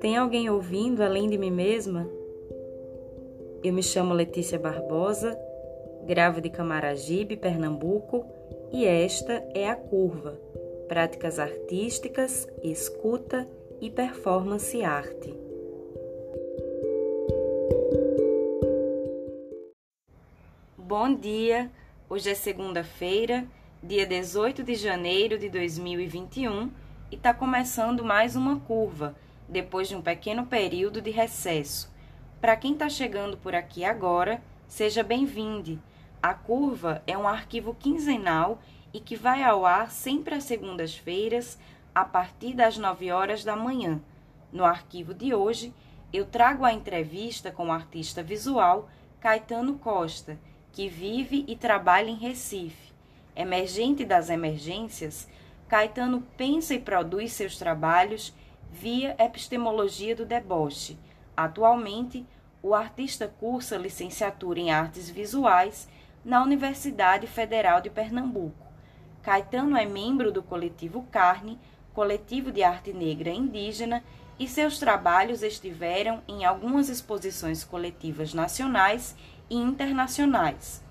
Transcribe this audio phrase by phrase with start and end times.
[0.00, 2.08] Tem alguém ouvindo além de mim mesma?
[3.64, 5.38] Eu me chamo Letícia Barbosa,
[6.04, 8.26] gravo de Camaragibe, Pernambuco,
[8.70, 10.38] e esta é a Curva
[10.86, 13.48] Práticas Artísticas, Escuta
[13.80, 15.34] e Performance Arte.
[20.76, 21.70] Bom dia!
[22.08, 23.44] Hoje é segunda-feira,
[23.82, 26.70] dia 18 de janeiro de 2021
[27.10, 29.16] e está começando mais uma curva,
[29.48, 31.92] depois de um pequeno período de recesso.
[32.40, 35.80] Para quem está chegando por aqui agora, seja bem-vindo.
[36.22, 38.60] A curva é um arquivo quinzenal
[38.92, 41.58] e que vai ao ar sempre às segundas-feiras,
[41.94, 44.00] a partir das 9 horas da manhã.
[44.52, 45.72] No arquivo de hoje,
[46.12, 48.88] eu trago a entrevista com o artista visual
[49.20, 50.38] Caetano Costa
[50.76, 52.92] que vive e trabalha em Recife.
[53.34, 55.26] Emergente das emergências,
[55.68, 58.34] Caetano pensa e produz seus trabalhos
[58.72, 60.98] via epistemologia do deboche.
[61.36, 62.26] Atualmente,
[62.62, 65.88] o artista cursa licenciatura em artes visuais
[66.24, 68.66] na Universidade Federal de Pernambuco.
[69.22, 71.58] Caetano é membro do coletivo Carne,
[71.94, 74.02] coletivo de arte negra indígena,
[74.38, 79.16] e seus trabalhos estiveram em algumas exposições coletivas nacionais
[79.48, 80.82] e internacionais.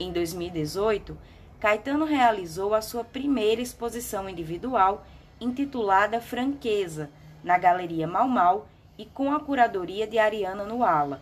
[0.00, 1.16] Em 2018,
[1.60, 5.06] Caetano realizou a sua primeira exposição individual,
[5.40, 7.10] intitulada Franqueza,
[7.44, 8.66] na Galeria Mal Mal
[8.98, 11.20] e com a curadoria de Ariana Nuala.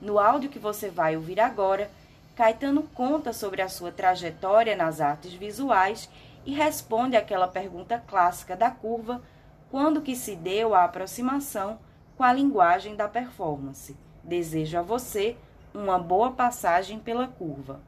[0.00, 1.90] No áudio que você vai ouvir agora,
[2.36, 6.08] Caetano conta sobre a sua trajetória nas artes visuais
[6.46, 9.22] e responde àquela pergunta clássica da curva:
[9.70, 11.78] quando que se deu a aproximação
[12.16, 13.96] com a linguagem da performance?
[14.22, 15.36] Desejo a você
[15.74, 17.80] uma boa passagem pela curva.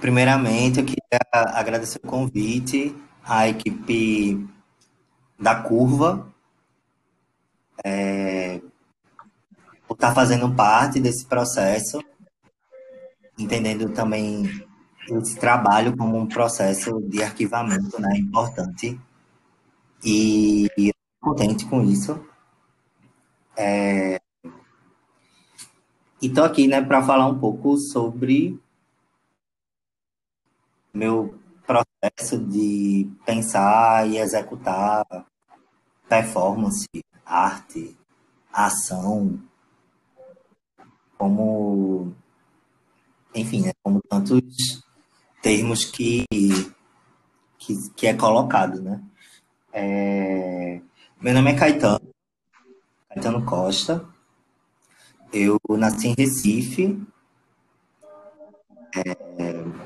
[0.00, 4.46] Primeiramente, eu queria agradecer o convite à equipe
[5.38, 6.32] da Curva
[7.84, 8.60] é,
[9.86, 12.02] por estar fazendo parte desse processo,
[13.38, 14.66] entendendo também
[15.08, 19.00] esse trabalho como um processo de arquivamento né, importante
[20.04, 22.20] e, e contente com isso.
[23.56, 24.20] É,
[26.20, 28.58] e estou aqui, né, para falar um pouco sobre
[30.92, 31.38] meu
[32.00, 35.06] processo de pensar e executar
[36.08, 36.86] performance,
[37.24, 37.96] arte,
[38.52, 39.40] ação,
[41.18, 42.14] como,
[43.34, 44.82] enfim, né, como tantos
[45.42, 46.24] termos que,
[47.58, 49.02] que, que é colocado, né?
[49.72, 50.80] É,
[51.20, 52.08] meu nome é Caetano,
[53.08, 54.08] Caetano Costa,
[55.32, 57.02] eu nasci em Recife.
[58.94, 59.85] É,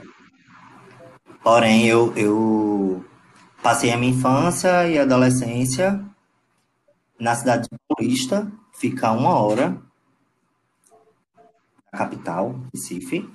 [1.43, 3.05] porém, eu, eu
[3.63, 6.05] passei a minha infância e adolescência
[7.19, 9.81] na cidade de Paulista, fica uma hora
[11.93, 13.29] da capital, Recife.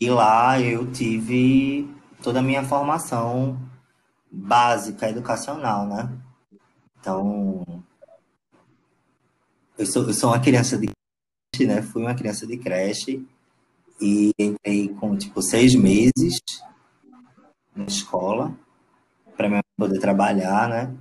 [0.00, 1.88] E lá eu tive
[2.20, 3.56] toda a minha formação
[4.30, 6.10] básica, educacional, né?
[6.98, 7.64] Então,
[9.78, 10.90] eu sou, eu sou uma criança de
[11.52, 11.82] creche, né?
[11.82, 13.24] Fui uma criança de creche
[14.02, 16.40] e entrei com, tipo, seis meses
[17.74, 18.52] na escola
[19.36, 20.94] para poder trabalhar, né?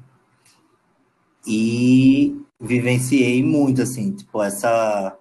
[1.45, 5.17] E vivenciei muito, assim, tipo, essa,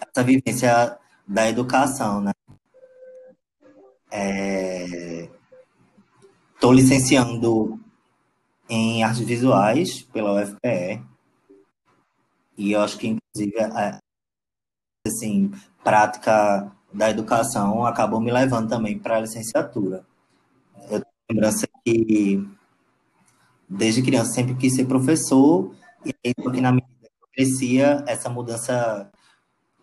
[0.00, 2.32] essa vivência da educação, né?
[6.54, 7.80] Estou é, licenciando
[8.68, 11.00] em artes visuais pela UFPE
[12.58, 14.00] e eu acho que, inclusive, a,
[15.06, 15.52] assim,
[15.86, 20.04] prática da educação acabou me levando também para a licenciatura.
[20.90, 22.44] Eu tenho lembrança que,
[23.68, 25.72] desde criança, sempre quis ser professor,
[26.04, 29.08] e aí, porque na medida que eu crescia, essa mudança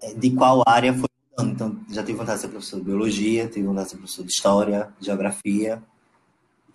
[0.01, 1.07] é, de qual área foi.
[1.39, 4.31] Então, já tive vontade de ser professor de biologia, tive vontade de ser professor de
[4.31, 5.81] história, geografia,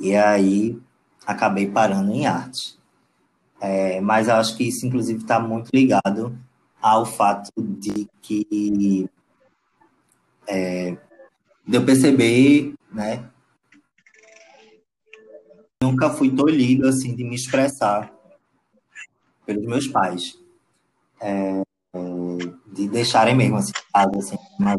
[0.00, 0.80] e aí
[1.26, 2.78] acabei parando em arte.
[3.60, 6.34] É, mas eu acho que isso, inclusive, está muito ligado
[6.80, 9.10] ao fato de que
[10.48, 10.96] é,
[11.70, 13.30] eu perceber, né?
[15.82, 18.12] Nunca fui tolhido assim de me expressar
[19.46, 20.38] pelos meus pais,
[21.20, 21.62] é,
[22.72, 24.78] de deixarem mesmo assim, assim mas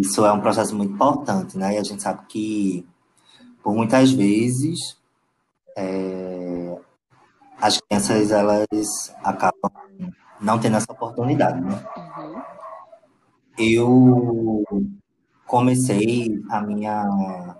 [0.00, 1.74] isso é um processo muito importante, né?
[1.74, 2.86] E a gente sabe que
[3.62, 4.96] por muitas vezes
[5.76, 6.78] é,
[7.60, 9.70] as crianças elas acabam
[10.40, 11.84] não tendo essa oportunidade, né?
[13.58, 14.64] Eu
[15.46, 17.56] comecei a minha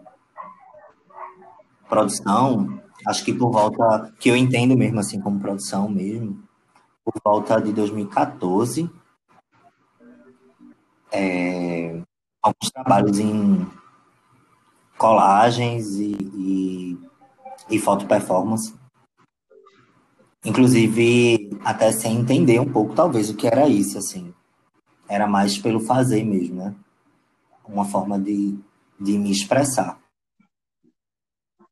[1.88, 6.42] produção acho que por volta, que eu entendo mesmo assim como produção mesmo,
[7.04, 8.88] por volta de 2014,
[11.10, 12.00] é,
[12.42, 13.66] alguns trabalhos em
[14.96, 16.98] colagens e, e,
[17.70, 18.74] e foto performance.
[20.44, 24.32] Inclusive, até sem entender um pouco, talvez, o que era isso, assim.
[25.12, 26.74] Era mais pelo fazer mesmo, né?
[27.68, 28.58] Uma forma de,
[28.98, 30.00] de me expressar.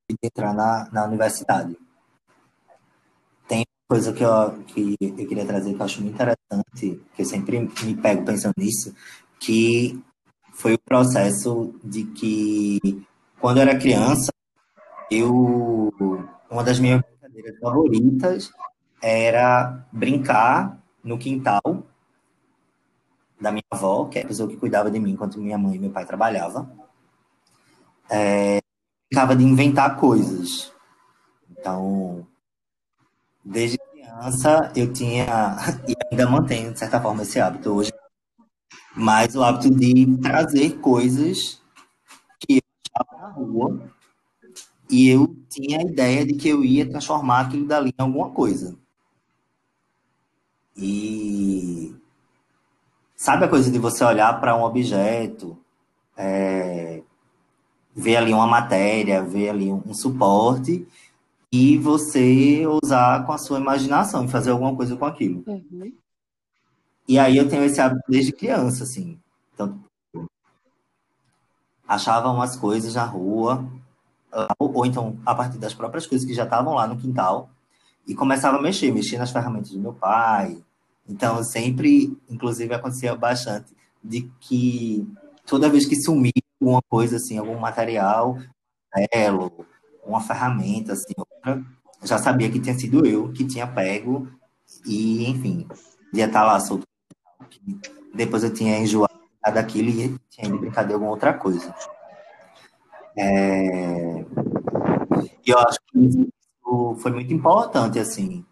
[0.06, 1.74] De entrar na, na universidade.
[3.48, 7.24] Tem coisa que eu, que eu queria trazer que eu acho muito interessante, que eu
[7.24, 8.94] sempre me pego pensando nisso,
[9.38, 9.98] que
[10.52, 12.78] foi o processo de que,
[13.40, 14.30] quando eu era criança,
[15.10, 15.90] eu
[16.50, 18.50] uma das minhas brincadeiras favoritas
[19.00, 21.86] era brincar no quintal
[23.40, 25.78] da minha avó, que é a pessoa que cuidava de mim enquanto minha mãe e
[25.78, 26.70] meu pai trabalhavam.
[28.08, 28.60] É,
[29.10, 30.72] brincava de inventar coisas.
[31.50, 32.26] Então,
[33.44, 35.26] desde criança eu tinha,
[35.88, 37.92] e ainda mantenho de certa forma esse hábito hoje,
[38.94, 41.62] mas o hábito de trazer coisas
[42.38, 42.62] que eu
[43.02, 43.90] achava na rua
[44.90, 48.76] e eu tinha a ideia de que eu ia transformar aquilo dali em alguma coisa.
[50.76, 51.94] E
[53.20, 55.54] sabe a coisa de você olhar para um objeto,
[56.16, 57.02] é,
[57.94, 60.88] ver ali uma matéria, ver ali um, um suporte
[61.52, 65.44] e você usar com a sua imaginação e fazer alguma coisa com aquilo.
[65.46, 65.92] Uhum.
[67.06, 69.20] E aí eu tenho esse hábito desde criança, assim.
[69.52, 69.78] Então,
[71.86, 73.68] achava umas coisas na rua,
[74.58, 77.50] ou, ou então a partir das próprias coisas que já estavam lá no quintal,
[78.06, 80.56] e começava a mexer, mexer nas ferramentas do meu pai.
[81.08, 85.06] Então, sempre, inclusive, acontecia bastante de que
[85.46, 88.38] toda vez que sumia alguma coisa, assim, algum material,
[89.12, 89.66] elo,
[90.04, 91.64] uma ferramenta, assim, outra,
[92.02, 94.28] já sabia que tinha sido eu que tinha pego
[94.86, 95.66] e, enfim,
[96.12, 96.84] ia estar lá solto
[98.14, 99.12] depois eu tinha enjoado
[99.54, 101.74] daquilo e tinha ido brincar de alguma outra coisa.
[103.16, 104.24] É...
[105.46, 108.44] E eu acho que isso foi muito importante, assim.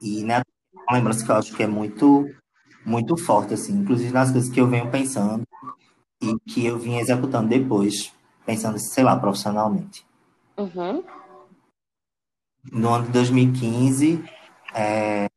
[0.00, 0.42] E né,
[0.88, 2.28] uma lembrança que eu acho que é muito,
[2.84, 5.46] muito forte, assim, inclusive nas coisas que eu venho pensando
[6.20, 8.12] e que eu vim executando depois,
[8.44, 10.06] pensando, sei lá, profissionalmente.
[10.56, 11.02] Uhum.
[12.70, 14.24] No ano de 2015,
[14.74, 15.28] é,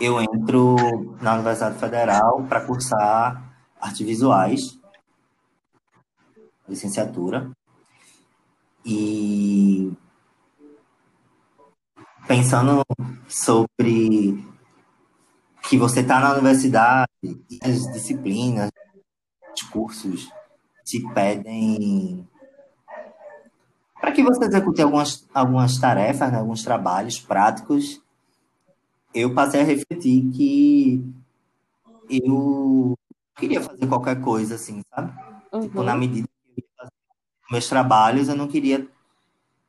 [0.00, 3.42] eu entro na Universidade Federal para cursar
[3.80, 4.78] artes visuais,
[6.68, 7.50] licenciatura.
[8.84, 9.92] E
[12.26, 12.84] pensando
[13.28, 14.44] sobre
[15.68, 18.70] que você está na universidade e as disciplinas,
[19.54, 20.28] os cursos
[20.84, 22.26] te pedem
[24.00, 28.00] para que você execute algumas, algumas tarefas, né, alguns trabalhos práticos
[29.16, 31.02] eu passei a refletir que
[32.10, 32.94] eu
[33.34, 35.10] queria fazer qualquer coisa, assim, sabe?
[35.50, 35.60] Uhum.
[35.62, 35.98] Tipo, na uhum.
[36.00, 36.92] medida que eu ia fazer
[37.50, 38.86] meus trabalhos, eu não queria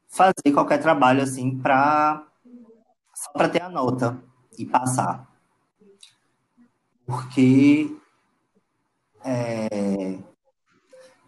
[0.09, 2.26] fazer qualquer trabalho, assim, pra...
[3.17, 4.21] só para ter a nota
[4.59, 5.27] e passar.
[7.03, 7.97] Porque
[9.25, 10.19] é...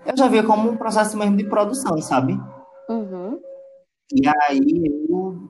[0.06, 2.40] eu já via como um processo mesmo de produção, sabe?
[2.88, 3.42] Uhum.
[4.14, 5.50] E aí eu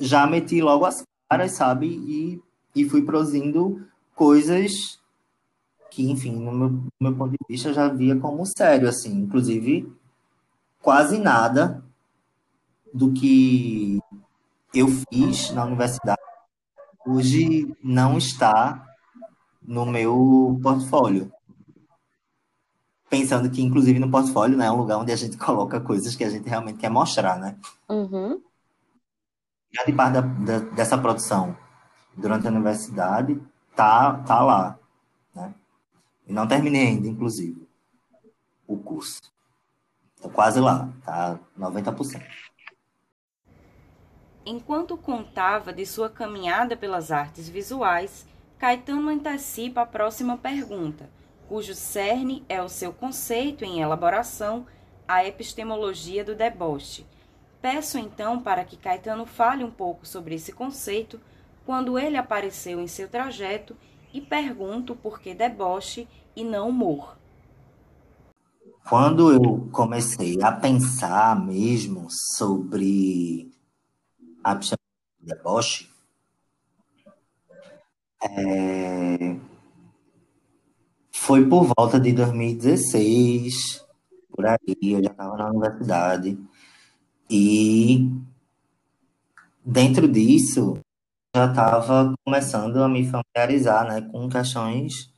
[0.00, 1.86] já meti logo as caras, sabe?
[1.86, 2.42] E,
[2.74, 4.98] e fui produzindo coisas
[5.88, 9.12] que, enfim, no meu, no meu ponto de vista, eu já via como sério, assim.
[9.12, 9.92] Inclusive,
[10.82, 11.84] quase nada
[12.92, 14.00] do que
[14.74, 16.20] eu fiz na universidade
[17.06, 18.86] hoje não está
[19.62, 21.32] no meu portfólio.
[23.08, 26.22] Pensando que, inclusive, no portfólio né, é um lugar onde a gente coloca coisas que
[26.22, 27.56] a gente realmente quer mostrar, né?
[27.88, 28.40] Uhum
[29.72, 31.56] grande parte da, da, dessa produção
[32.16, 33.40] durante a universidade
[33.74, 34.78] tá, tá lá,
[35.34, 35.54] né?
[36.26, 37.66] E não terminei ainda, inclusive,
[38.66, 39.20] o curso.
[40.20, 42.22] Tô quase lá, tá 90%.
[44.44, 48.26] Enquanto contava de sua caminhada pelas artes visuais,
[48.58, 51.08] Caetano antecipa a próxima pergunta,
[51.48, 54.66] cujo cerne é o seu conceito em elaboração,
[55.06, 57.06] a epistemologia do deboche,
[57.60, 61.20] Peço então para que Caetano fale um pouco sobre esse conceito
[61.66, 63.76] quando ele apareceu em seu trajeto
[64.14, 67.18] e pergunto por que deboche e não humor.
[68.88, 73.49] Quando eu comecei a pensar mesmo sobre
[74.42, 74.58] a
[75.18, 75.88] deboche,
[78.22, 79.36] é...
[81.12, 83.84] foi por volta de 2016,
[84.30, 86.38] por aí, eu já estava na universidade.
[87.28, 88.10] E
[89.64, 90.78] dentro disso,
[91.34, 95.12] já estava começando a me familiarizar, né, com questões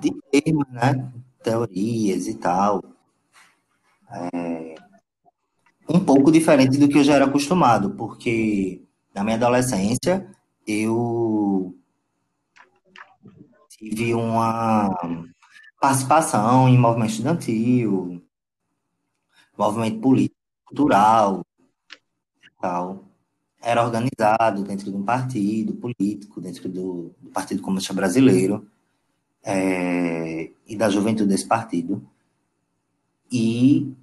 [0.00, 1.10] de termos, né,
[1.42, 2.82] teorias e tal.
[4.10, 4.74] É,
[5.92, 8.82] um pouco diferente do que eu já era acostumado, porque
[9.14, 10.26] na minha adolescência
[10.66, 11.76] eu
[13.68, 14.88] tive uma
[15.80, 18.22] participação em movimento estudantil,
[19.58, 21.44] movimento político, cultural,
[22.60, 23.04] tal.
[23.60, 28.66] Era organizado dentro de um partido político, dentro do, do Partido Comunista Brasileiro
[29.44, 32.02] é, e da juventude desse partido.
[33.30, 33.94] E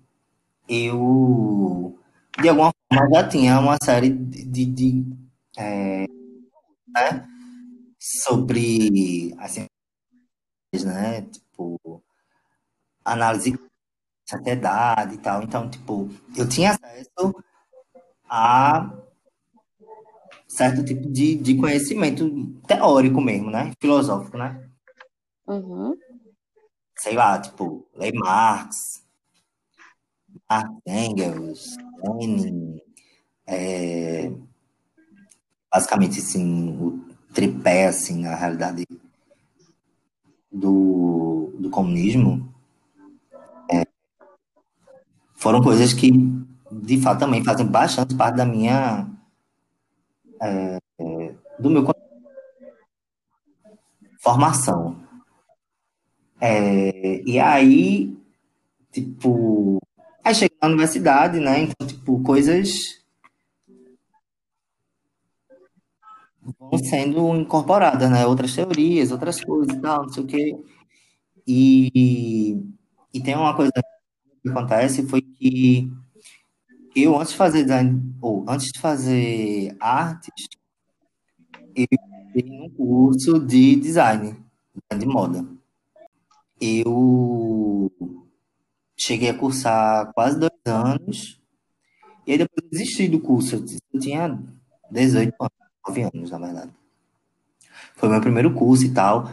[0.69, 1.99] eu,
[2.41, 5.05] de alguma forma, já tinha uma série de, de, de
[5.57, 6.05] é,
[6.88, 7.27] né,
[7.99, 9.65] sobre assim,
[10.85, 12.03] né, tipo
[13.03, 13.59] análise de
[14.29, 15.43] sociedade e tal.
[15.43, 17.35] Então, tipo, eu tinha acesso
[18.29, 18.91] a
[20.47, 22.29] certo tipo de, de conhecimento
[22.67, 24.69] teórico mesmo, né, filosófico, né?
[25.47, 25.95] Uhum.
[26.97, 29.03] Sei lá, tipo, ler Marx,
[30.50, 32.81] Marx, Engels, Lenin,
[33.45, 34.31] é,
[35.71, 38.86] basicamente, assim, o tripé, assim, na realidade
[40.51, 42.53] do, do comunismo,
[43.71, 43.86] é,
[45.36, 46.12] foram coisas que,
[46.71, 49.07] de fato, também fazem bastante parte da minha,
[50.41, 50.79] é
[51.59, 51.83] do meu
[54.19, 54.98] formação.
[56.41, 58.17] É, e aí,
[58.91, 59.78] tipo,
[60.29, 61.62] aí chega na universidade, né?
[61.62, 63.00] Então, tipo, coisas
[66.59, 68.25] vão sendo incorporadas, né?
[68.25, 70.57] Outras teorias, outras coisas e tal, não sei o quê.
[71.48, 72.57] E,
[73.13, 73.71] e tem uma coisa
[74.43, 75.89] que acontece, foi que
[76.95, 80.48] eu, antes de fazer design, ou antes de fazer artes,
[81.75, 81.88] eu
[82.33, 84.36] fiz um curso de design,
[84.98, 85.59] de moda
[86.59, 87.91] eu
[89.00, 91.39] cheguei a cursar quase dois anos,
[92.27, 93.56] e aí depois desisti do curso.
[93.94, 94.38] Eu tinha
[94.91, 95.53] 18 anos,
[95.88, 96.72] 9 anos, na verdade.
[97.96, 99.29] Foi meu primeiro curso e tal.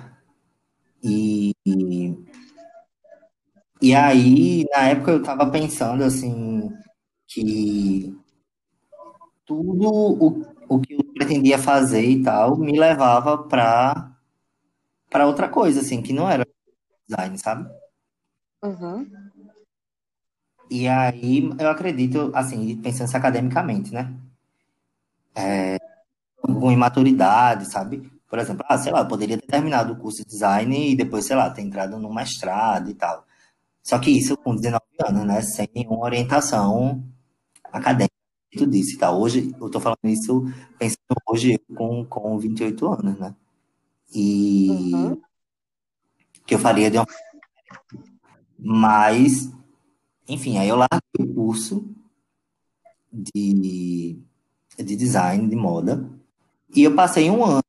[1.03, 1.55] E,
[3.81, 6.71] e aí, na época, eu tava pensando assim
[7.27, 8.17] que
[9.45, 14.13] tudo o, o que eu pretendia fazer e tal me levava para
[15.09, 16.47] para outra coisa, assim, que não era
[17.09, 17.71] design, sabe?
[18.63, 19.26] Uhum.
[20.71, 24.13] E aí eu acredito, assim, pensando academicamente, né?
[25.35, 25.79] É,
[26.43, 28.11] com imaturidade, sabe?
[28.29, 31.27] Por exemplo, ah, sei lá, eu poderia ter terminado o curso de design e depois,
[31.27, 33.25] sei lá, ter entrado no mestrado e tal.
[33.83, 35.43] Só que isso com 19 anos, né?
[35.43, 37.05] Sem nenhuma orientação
[37.73, 38.15] acadêmica,
[38.57, 39.21] tudo isso e tal.
[39.21, 40.45] Hoje, eu tô falando isso
[40.79, 43.35] pensando hoje com, com 28 anos, né?
[44.15, 45.23] E, uhum
[46.47, 47.07] que eu faria de uma
[48.59, 49.51] mas
[50.29, 51.89] enfim, aí eu larguei o curso
[53.13, 54.19] de,
[54.77, 56.09] de design de moda
[56.75, 57.63] e eu passei um ano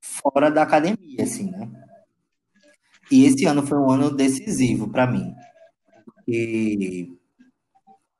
[0.00, 1.70] fora da academia, assim, né?
[3.10, 5.34] E esse ano foi um ano decisivo para mim.
[6.04, 7.12] Porque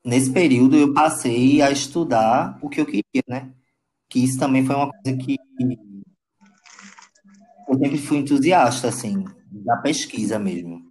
[0.05, 3.53] nesse período eu passei a estudar o que eu queria, né?
[4.09, 5.37] Que isso também foi uma coisa que
[7.69, 10.86] eu sempre fui entusiasta, assim, da pesquisa mesmo.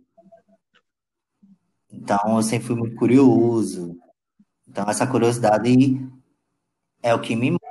[1.95, 3.97] Então, eu sempre fui muito curioso.
[4.67, 5.99] Então, essa curiosidade
[7.01, 7.61] é o que me move.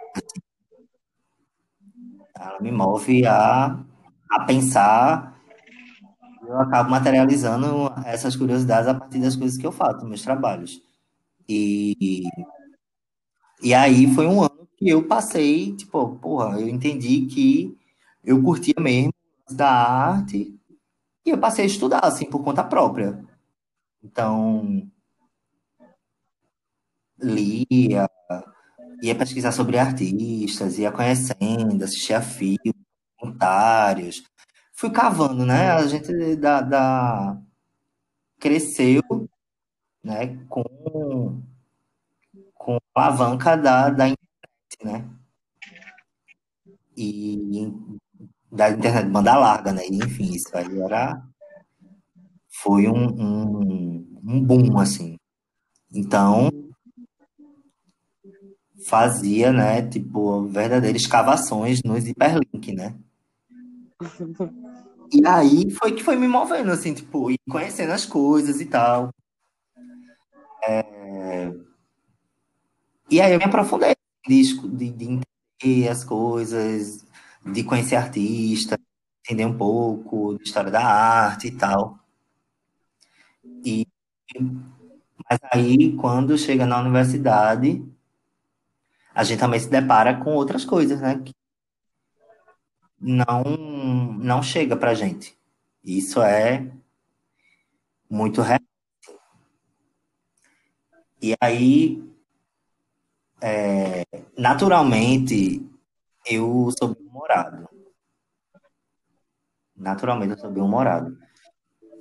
[2.37, 3.79] Ela me move a,
[4.31, 5.35] a pensar.
[6.47, 10.81] Eu acabo materializando essas curiosidades a partir das coisas que eu faço, meus trabalhos.
[11.49, 12.23] E,
[13.63, 17.77] e aí foi um ano que eu passei, tipo, porra, eu entendi que
[18.23, 19.13] eu curtia mesmo
[19.51, 20.55] da arte
[21.25, 23.25] e eu passei a estudar, assim, por conta própria.
[24.05, 24.87] Então,
[27.19, 28.09] lia,
[29.03, 32.75] ia pesquisar sobre artistas, ia conhecendo, assistia filmes,
[33.19, 34.23] documentários.
[34.75, 35.71] Fui cavando, né?
[35.71, 37.41] A gente da, da...
[38.39, 39.03] cresceu
[40.03, 40.37] né?
[40.49, 41.43] com,
[42.55, 45.11] com a alavanca da, da internet, né?
[46.97, 47.73] E
[48.53, 49.83] da internet banda larga, né?
[49.87, 51.23] Enfim, isso aí era
[52.65, 55.19] foi um, um, um boom, assim.
[55.93, 56.51] Então,
[58.87, 62.97] fazia, né, tipo, verdadeiras escavações nos hiperlink, né?
[65.13, 69.11] E aí foi que foi me movendo, assim, tipo, e conhecendo as coisas e tal.
[70.67, 71.53] É...
[73.11, 73.95] E aí eu me aprofundei
[74.27, 77.05] de, de, de entender as coisas,
[77.45, 78.81] de conhecer artista,
[79.21, 82.04] entender um pouco da história da arte e tal.
[83.65, 83.87] E,
[85.31, 87.83] mas aí, quando chega na universidade,
[89.15, 91.23] a gente também se depara com outras coisas, né?
[91.25, 91.33] Que
[93.01, 93.43] não,
[94.19, 95.37] não chega pra gente.
[95.83, 96.71] Isso é
[98.11, 98.61] muito real.
[101.23, 102.05] E aí,
[103.41, 104.05] é,
[104.37, 105.67] naturalmente,
[106.27, 107.69] eu sou bem-humorado.
[109.77, 111.19] Naturalmente, eu sou bem-humorado.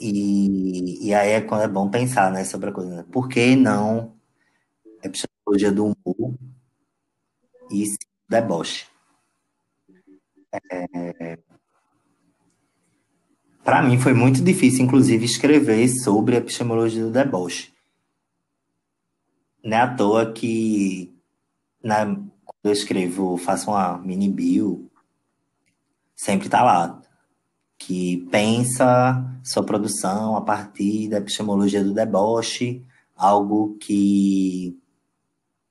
[0.05, 2.97] E, e aí é é bom pensar, né, sobre a coisa.
[2.97, 3.05] Né?
[3.09, 4.13] Por que não
[5.01, 6.35] epistemologia do humor
[7.71, 7.85] e
[8.27, 8.85] deboche?
[10.51, 11.39] É,
[13.63, 17.73] para mim foi muito difícil, inclusive, escrever sobre a epistemologia do deboche.
[19.63, 21.17] Não é à toa que
[21.81, 24.91] na, quando eu escrevo, faço uma mini bio,
[26.13, 27.02] sempre tá lá.
[27.85, 32.81] Que pensa sua produção a partir da epistemologia do deboche,
[33.15, 34.77] algo que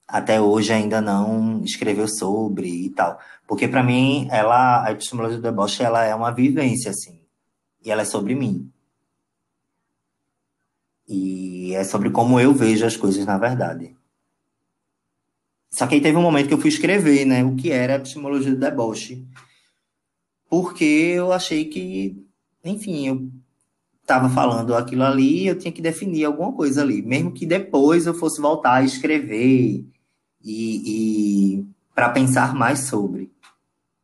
[0.07, 3.19] até hoje ainda não escreveu sobre e tal.
[3.47, 7.19] Porque para mim, ela, a epistemologia do deboche, ela é uma vivência, assim.
[7.83, 8.71] E ela é sobre mim.
[11.09, 13.97] E é sobre como eu vejo as coisas na verdade.
[15.71, 17.97] Só que aí teve um momento que eu fui escrever, né, o que era a
[17.97, 19.26] epistemologia do deboche.
[20.52, 22.28] Porque eu achei que,
[22.62, 23.32] enfim, eu
[24.02, 28.12] estava falando aquilo ali, eu tinha que definir alguma coisa ali, mesmo que depois eu
[28.12, 29.82] fosse voltar a escrever
[30.44, 33.32] e, e para pensar mais sobre.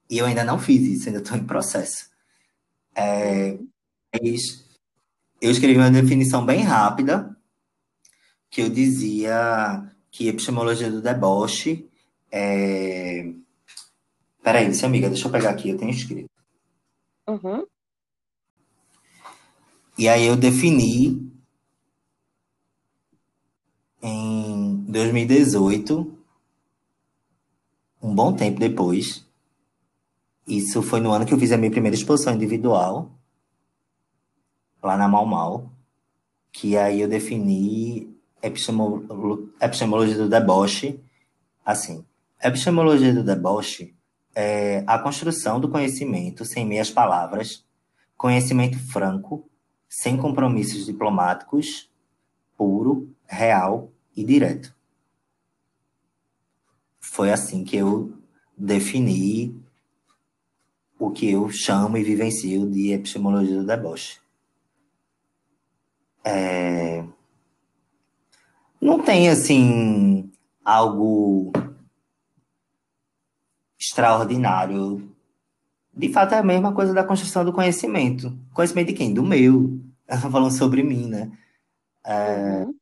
[0.09, 2.09] E eu ainda não fiz isso, ainda estou em processo.
[2.97, 3.59] É,
[5.43, 7.37] eu escrevi uma definição bem rápida,
[8.49, 11.87] que eu dizia que epistemologia do deboche
[12.33, 13.35] é...
[14.43, 16.38] Peraí, se amiga, deixa eu pegar aqui, eu tenho escrito.
[17.29, 17.67] Uhum.
[19.99, 21.31] E aí eu defini
[24.01, 26.19] em 2018,
[28.01, 29.29] um bom tempo depois.
[30.47, 33.11] Isso foi no ano que eu fiz a minha primeira exposição individual,
[34.83, 35.71] lá na Mal Mal,
[36.51, 40.99] que aí eu defini epistemologia do deboche,
[41.63, 42.03] assim,
[42.43, 43.98] epistemologia do deboche
[44.41, 47.65] é a construção do conhecimento sem meias palavras,
[48.17, 49.51] conhecimento franco,
[49.89, 51.91] sem compromissos diplomáticos,
[52.57, 54.73] puro, real e direto.
[57.01, 58.13] Foi assim que eu
[58.57, 59.61] defini
[60.97, 64.21] o que eu chamo e vivencio de epistemologia do deboche.
[66.23, 67.05] É
[68.81, 70.31] não tem assim
[70.65, 71.53] algo
[73.79, 75.15] extraordinário.
[75.95, 78.37] De fato, é a mesma coisa da construção do conhecimento.
[78.53, 79.13] Conhecimento de quem?
[79.13, 79.81] Do meu.
[80.31, 81.31] Falando sobre mim, né?
[82.05, 82.65] É...
[82.65, 82.75] Uhum.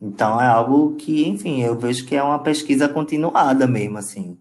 [0.00, 4.38] Então é algo que, enfim, eu vejo que é uma pesquisa continuada mesmo, assim.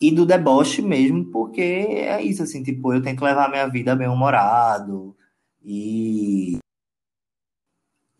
[0.00, 3.96] E do deboche mesmo, porque é isso, assim, tipo, eu tento levar a minha vida
[3.96, 5.16] bem humorado
[5.64, 6.58] e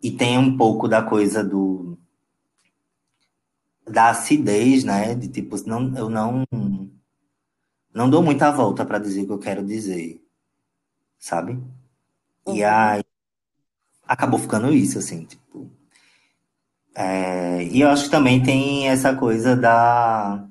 [0.03, 1.99] e tem um pouco da coisa do
[3.91, 5.15] da acidez, né?
[5.15, 6.45] De tipo, não, eu não
[7.93, 10.23] não dou muita volta para dizer o que eu quero dizer,
[11.19, 11.53] sabe?
[12.47, 12.57] Uhum.
[12.57, 13.05] E aí
[14.07, 15.71] acabou ficando isso, assim, tipo.
[16.97, 20.45] É, e eu acho que também tem essa coisa da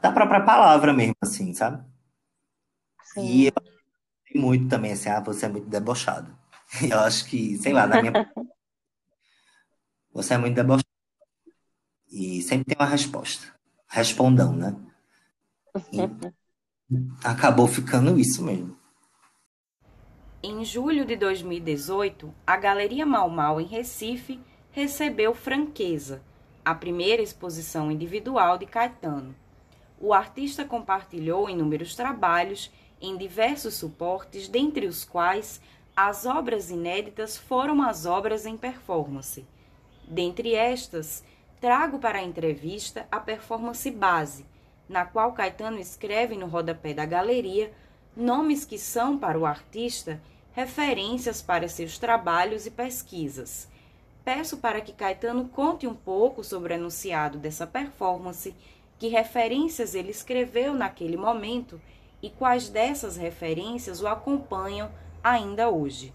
[0.00, 1.84] da própria palavra mesmo, assim, sabe?
[3.14, 3.24] Sim.
[3.24, 3.52] E eu
[4.40, 6.36] muito também assim, ah, você é muito debochado.
[6.90, 8.12] Eu acho que, sei lá, na minha.
[10.12, 10.89] Você é muito debochado.
[12.10, 13.54] E sempre tem uma resposta.
[13.88, 14.76] Respondão, né?
[17.22, 18.76] Acabou ficando isso mesmo.
[20.42, 24.40] Em julho de 2018, a Galeria Mal Mal em Recife
[24.72, 26.22] recebeu Franqueza,
[26.64, 29.34] a primeira exposição individual de Caetano.
[30.00, 32.70] O artista compartilhou inúmeros trabalhos
[33.00, 35.60] em diversos suportes, dentre os quais
[35.94, 39.46] as obras inéditas foram as obras em performance.
[40.08, 41.22] Dentre estas,
[41.60, 44.46] trago para a entrevista a performance base,
[44.88, 47.70] na qual Caetano escreve no rodapé da galeria
[48.16, 50.20] nomes que são para o artista
[50.52, 53.68] referências para seus trabalhos e pesquisas.
[54.24, 58.54] Peço para que Caetano conte um pouco sobre o enunciado dessa performance,
[58.98, 61.80] que referências ele escreveu naquele momento
[62.22, 64.90] e quais dessas referências o acompanham
[65.22, 66.12] ainda hoje.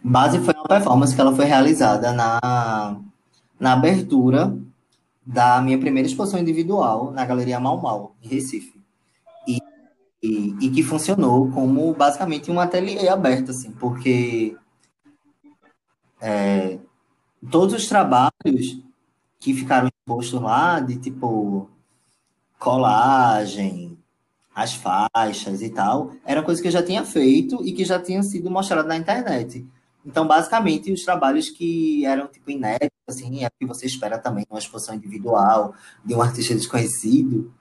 [0.00, 3.00] Base foi uma performance que ela foi realizada na,
[3.62, 4.58] na abertura
[5.24, 8.74] da minha primeira exposição individual na Galeria Mal Mal, em Recife.
[9.46, 9.58] E,
[10.20, 14.56] e, e que funcionou como basicamente um ateliê aberto, assim, porque
[16.20, 16.80] é,
[17.52, 18.82] todos os trabalhos
[19.38, 21.70] que ficaram expostos lá, de tipo
[22.58, 23.96] colagem,
[24.52, 28.24] as faixas e tal, era coisa que eu já tinha feito e que já tinha
[28.24, 29.64] sido mostrado na internet.
[30.04, 34.46] Então, basicamente, os trabalhos que eram tipo inéditos, assim, é o que você espera também
[34.48, 37.52] numa exposição individual de um artista desconhecido,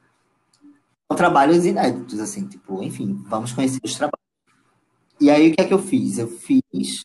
[1.07, 4.21] são trabalhos inéditos, assim, tipo, enfim, vamos conhecer os trabalhos.
[5.19, 6.17] E aí, o que é que eu fiz?
[6.17, 7.03] Eu fiz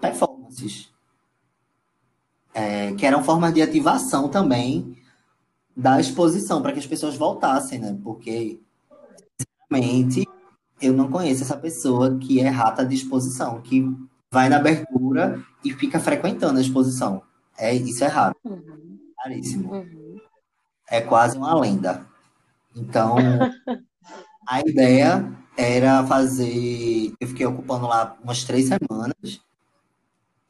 [0.00, 0.92] performances,
[2.52, 4.96] é, que eram formas de ativação também
[5.76, 7.98] da exposição, para que as pessoas voltassem, né?
[8.02, 8.60] Porque,
[9.40, 10.28] sinceramente,
[10.80, 13.82] eu não conheço essa pessoa que é rata de exposição, que
[14.34, 17.22] vai na abertura e fica frequentando a exposição.
[17.56, 18.34] É, isso é raro.
[18.44, 18.98] Uhum.
[19.16, 19.72] Raríssimo.
[19.72, 20.20] Uhum.
[20.90, 22.04] É quase uma lenda.
[22.74, 23.14] Então,
[24.46, 27.14] a ideia era fazer.
[27.20, 29.40] Eu fiquei ocupando lá umas três semanas.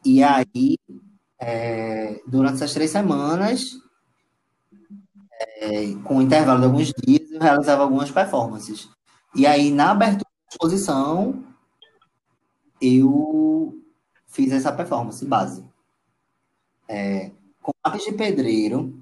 [0.03, 0.79] E aí,
[1.39, 3.79] é, durante essas três semanas,
[5.59, 8.89] é, com o intervalo de alguns dias, eu realizava algumas performances.
[9.35, 11.45] E aí, na abertura da exposição,
[12.85, 13.79] eu
[14.27, 15.65] fiz essa performance base.
[16.89, 17.31] É,
[17.63, 18.99] com lápis de pedreiro,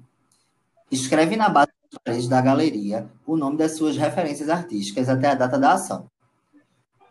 [0.91, 5.35] escreve na base das paredes da galeria o nome das suas referências artísticas até a
[5.35, 6.07] data da ação.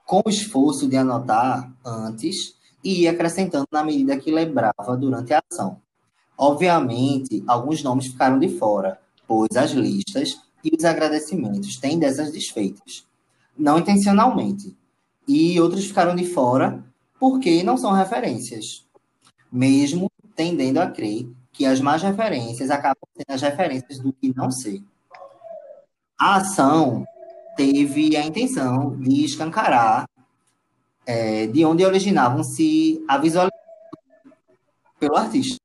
[0.07, 5.43] Com o esforço de anotar antes e ir acrescentando na medida que lembrava durante a
[5.51, 5.81] ação.
[6.37, 13.07] Obviamente, alguns nomes ficaram de fora, pois as listas e os agradecimentos têm dessas desfeitas
[13.57, 14.77] não intencionalmente.
[15.27, 16.85] E outros ficaram de fora
[17.19, 18.85] porque não são referências,
[19.51, 24.51] mesmo tendendo a crer que as más referências acabam sendo as referências do que não
[24.51, 24.83] sei.
[26.19, 27.05] A ação
[27.57, 30.09] teve a intenção de escancarar
[31.07, 33.63] é, de onde originavam-se a visualização
[34.99, 35.59] pelo artista,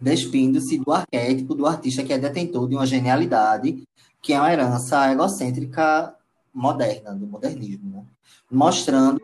[0.00, 3.84] despindo-se do arquétipo do artista que é detentor de uma genialidade,
[4.22, 6.14] que é uma herança egocêntrica
[6.54, 8.04] moderna, do modernismo, né?
[8.50, 9.20] Mostrando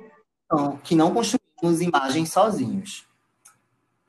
[0.83, 3.07] que não construímos imagens sozinhos.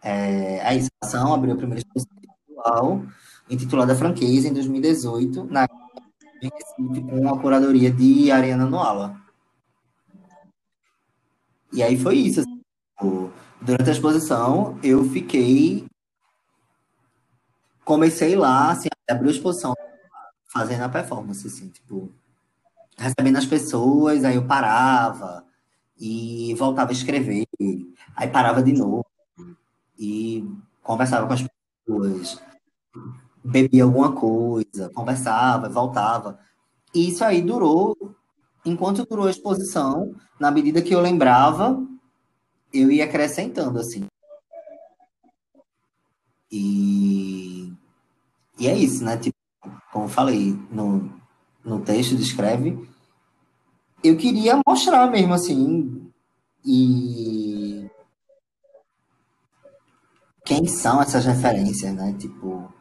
[0.01, 3.05] É, a exposição abriu a primeira exposição individual,
[3.49, 5.67] intitulada Franqueza, em 2018, na
[7.09, 9.15] com a curadoria de Ariana Noala.
[11.71, 12.41] E aí foi isso.
[12.41, 15.85] Assim, durante a exposição, eu fiquei.
[17.85, 19.73] Comecei lá, assim, abriu a exposição,
[20.45, 22.11] fazendo a performance, assim, tipo,
[22.97, 25.45] recebendo as pessoas, aí eu parava
[25.99, 27.47] e voltava a escrever,
[28.15, 29.05] aí parava de novo
[29.97, 30.47] e
[30.81, 31.45] conversava com as
[31.85, 32.41] pessoas,
[33.43, 36.39] bebia alguma coisa, conversava, voltava.
[36.93, 37.95] E isso aí durou,
[38.65, 41.81] enquanto durou a exposição, na medida que eu lembrava,
[42.73, 44.05] eu ia acrescentando, assim.
[46.51, 47.73] E,
[48.59, 49.17] e é isso, né?
[49.17, 49.37] Tipo,
[49.91, 51.11] como eu falei, no,
[51.63, 52.89] no texto, descreve.
[54.03, 56.11] Eu queria mostrar mesmo, assim,
[56.65, 57.89] e
[60.45, 62.13] quem são essas referências, né?
[62.19, 62.71] Tipo,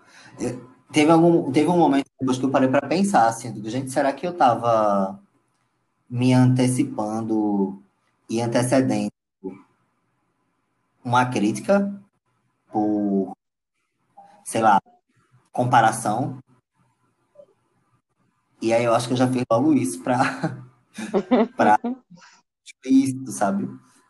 [0.92, 4.12] teve algum, teve um momento depois que eu parei para pensar, assim, digo, gente, será
[4.12, 5.20] que eu estava
[6.10, 7.82] me antecipando
[8.28, 9.10] e antecedendo
[11.04, 11.92] uma crítica
[12.70, 13.36] por,
[14.44, 14.80] sei lá,
[15.52, 16.38] comparação
[18.62, 20.64] e aí eu acho que eu já fiz logo isso para
[21.56, 21.78] para
[22.86, 23.68] isso, sabe?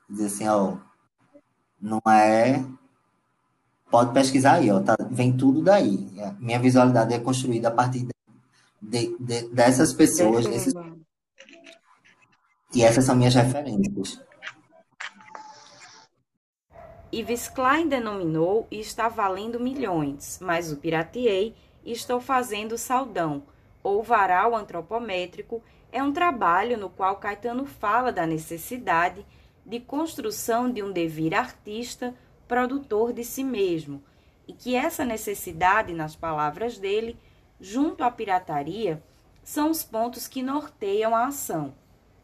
[0.08, 0.76] Dizer assim, ó,
[1.80, 2.62] não é
[3.90, 6.06] pode pesquisar aí, ó, tá, vem tudo daí.
[6.38, 8.06] Minha visualidade é construída a partir
[8.80, 10.74] de, de, dessas pessoas, desses...
[12.74, 14.20] e essas são minhas referências.
[17.14, 23.42] Yves Klein denominou e está valendo milhões, mas o pirateei e estou fazendo saldão
[23.82, 29.26] ou varal antropométrico é um trabalho no qual Caetano fala da necessidade
[29.64, 32.14] de construção de um devir artista
[32.48, 34.02] produtor de si mesmo,
[34.46, 37.16] e que essa necessidade, nas palavras dele,
[37.60, 39.02] junto à pirataria,
[39.44, 41.74] são os pontos que norteiam a ação.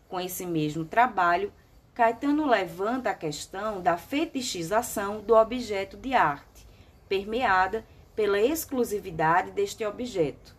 [0.09, 1.53] Com esse mesmo trabalho,
[1.94, 6.66] Caetano levanta a questão da fetichização do objeto de arte,
[7.09, 10.58] permeada pela exclusividade deste objeto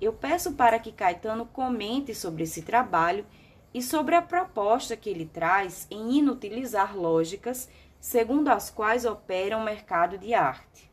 [0.00, 3.24] eu peço para que Caetano comente sobre esse trabalho
[3.72, 7.68] e sobre a proposta que ele traz em inutilizar lógicas
[8.00, 10.90] segundo as quais opera o mercado de arte.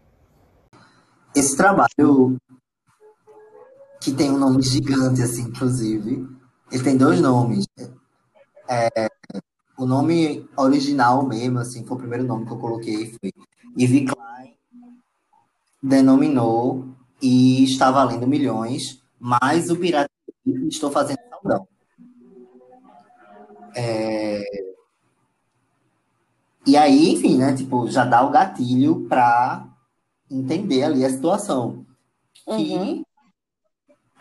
[1.35, 2.37] Esse trabalho,
[4.01, 6.27] que tem um nome gigante, assim, inclusive,
[6.71, 7.65] ele tem dois nomes.
[8.67, 9.09] É,
[9.77, 13.31] o nome original mesmo, assim, foi o primeiro nome que eu coloquei, foi
[13.77, 14.55] Ivy Klein
[15.85, 20.09] denominou e está valendo milhões, mas o pirata
[20.67, 21.67] estou fazendo saudão.
[23.75, 24.43] É...
[26.65, 27.55] E aí, enfim, né?
[27.55, 29.67] Tipo, já dá o gatilho para
[30.29, 31.85] entender ali a situação.
[32.47, 33.03] Uhum.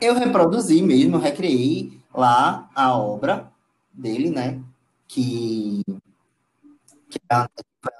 [0.01, 3.53] eu reproduzi mesmo, recriei lá a obra
[3.93, 4.61] dele, né?
[5.07, 5.83] Que,
[7.11, 7.49] que é a,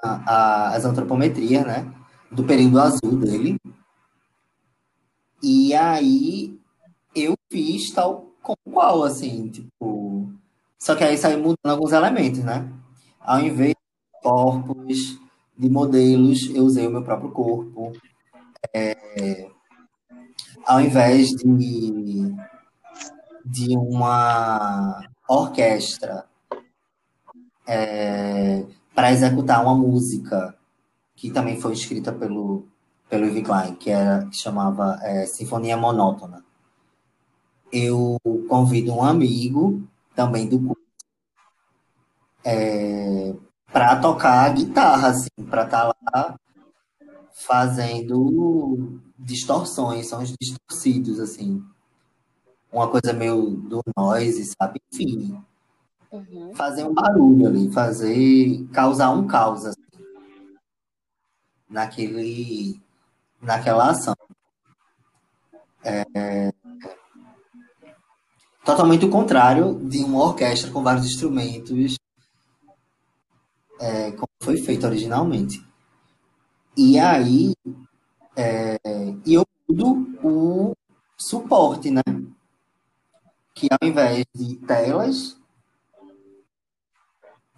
[0.03, 1.91] a, as antropometrias, né?
[2.31, 3.59] Do período azul dele.
[5.41, 6.57] E aí
[7.15, 10.29] eu fiz tal como qual, assim, tipo.
[10.77, 12.69] Só que aí saiu mudando alguns elementos, né?
[13.19, 15.19] Ao invés de corpos,
[15.57, 17.91] de modelos, eu usei o meu próprio corpo.
[18.73, 19.49] É,
[20.65, 22.35] ao invés de,
[23.45, 26.25] de uma orquestra
[27.67, 30.55] é, para executar uma música
[31.15, 32.67] que também foi escrita pelo,
[33.09, 36.43] pelo Ivy Klein, que, era, que chamava é, Sinfonia Monótona.
[37.71, 39.83] Eu convido um amigo,
[40.15, 40.81] também do curso,
[42.43, 43.33] é,
[43.71, 46.39] para tocar guitarra, assim, para estar tá lá
[47.33, 51.63] fazendo distorções, sons distorcidos, assim.
[52.71, 54.81] Uma coisa meio do noise, sabe?
[54.93, 55.41] Enfim.
[56.11, 56.53] Uhum.
[56.55, 58.65] Fazer um barulho ali, fazer.
[58.71, 59.81] causar um caos, assim,
[61.69, 62.79] naquele
[63.45, 64.15] naquela ação.
[65.83, 66.51] É,
[68.65, 71.95] totalmente o contrário de uma orquestra com vários instrumentos,
[73.79, 75.63] é, como foi feito originalmente.
[76.75, 77.53] E aí,
[78.35, 78.77] é,
[79.25, 80.75] eu mudo o
[81.17, 82.01] suporte, né?
[83.53, 85.37] Que ao invés de telas,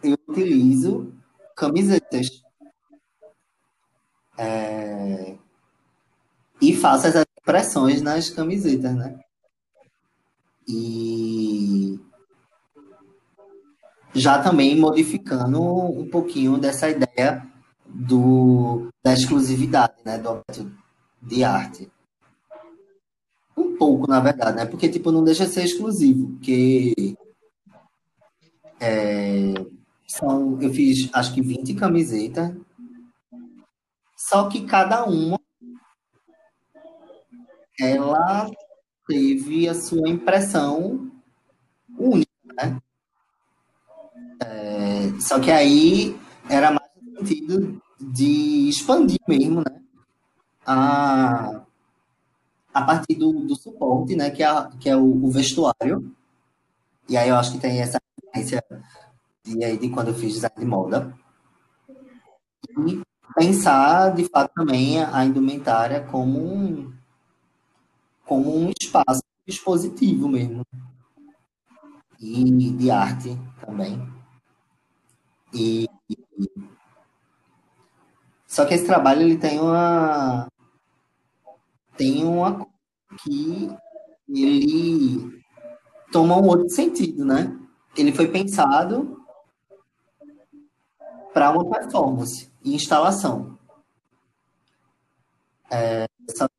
[0.04, 1.12] eu utilizo
[1.56, 2.44] camisetas.
[4.38, 5.38] É,
[6.62, 9.20] e faço as impressões nas camisetas, né?
[10.68, 12.00] E
[14.14, 17.46] já também modificando um pouquinho dessa ideia
[17.86, 20.72] do, da exclusividade, né, do objeto
[21.22, 21.90] de arte.
[23.56, 24.66] Um pouco, na verdade, né?
[24.66, 27.16] Porque, tipo, não deixa de ser exclusivo, porque
[28.80, 29.54] é,
[30.08, 32.56] são, eu fiz, acho que 20 camisetas,
[34.16, 35.40] só que cada uma
[37.80, 38.50] ela
[39.08, 41.12] teve a sua impressão
[41.98, 42.80] única, né?
[44.42, 46.18] É, só que aí
[46.50, 49.82] era mais no sentido de expandir mesmo, né?
[50.66, 51.62] A,
[52.74, 54.30] a partir do, do suporte, né?
[54.30, 56.14] Que é, que é o, o vestuário.
[57.10, 58.64] E aí eu acho que tem essa referência
[59.44, 61.14] de, aí, de quando eu fiz design de moda.
[62.86, 63.02] E
[63.36, 66.94] pensar, de fato, também a indumentária como um,
[68.28, 70.64] como um espaço expositivo mesmo.
[72.20, 74.02] E de arte também.
[75.54, 75.88] E,
[78.46, 80.48] só que esse trabalho ele tem uma
[81.96, 82.68] tem uma
[83.24, 83.70] que
[84.30, 85.42] ele
[86.12, 87.58] toma um outro sentido, né?
[87.96, 89.24] Ele foi pensado
[91.34, 93.58] para uma performance e instalação.
[95.72, 96.07] É,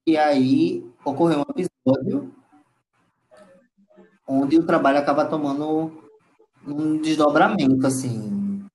[0.05, 2.35] que aí ocorreu um episódio
[4.27, 6.03] onde o trabalho acaba tomando
[6.67, 8.67] um desdobramento, assim,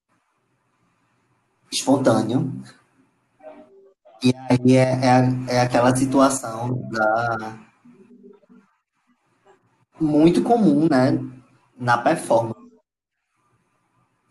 [1.71, 2.51] espontâneo.
[4.23, 7.59] E aí é, é, é aquela situação da
[9.99, 11.19] muito comum, né,
[11.77, 12.63] na performance.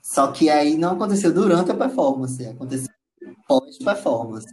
[0.02, 2.92] Só que aí não aconteceu durante a performance, aconteceu
[3.46, 4.52] pós-performance.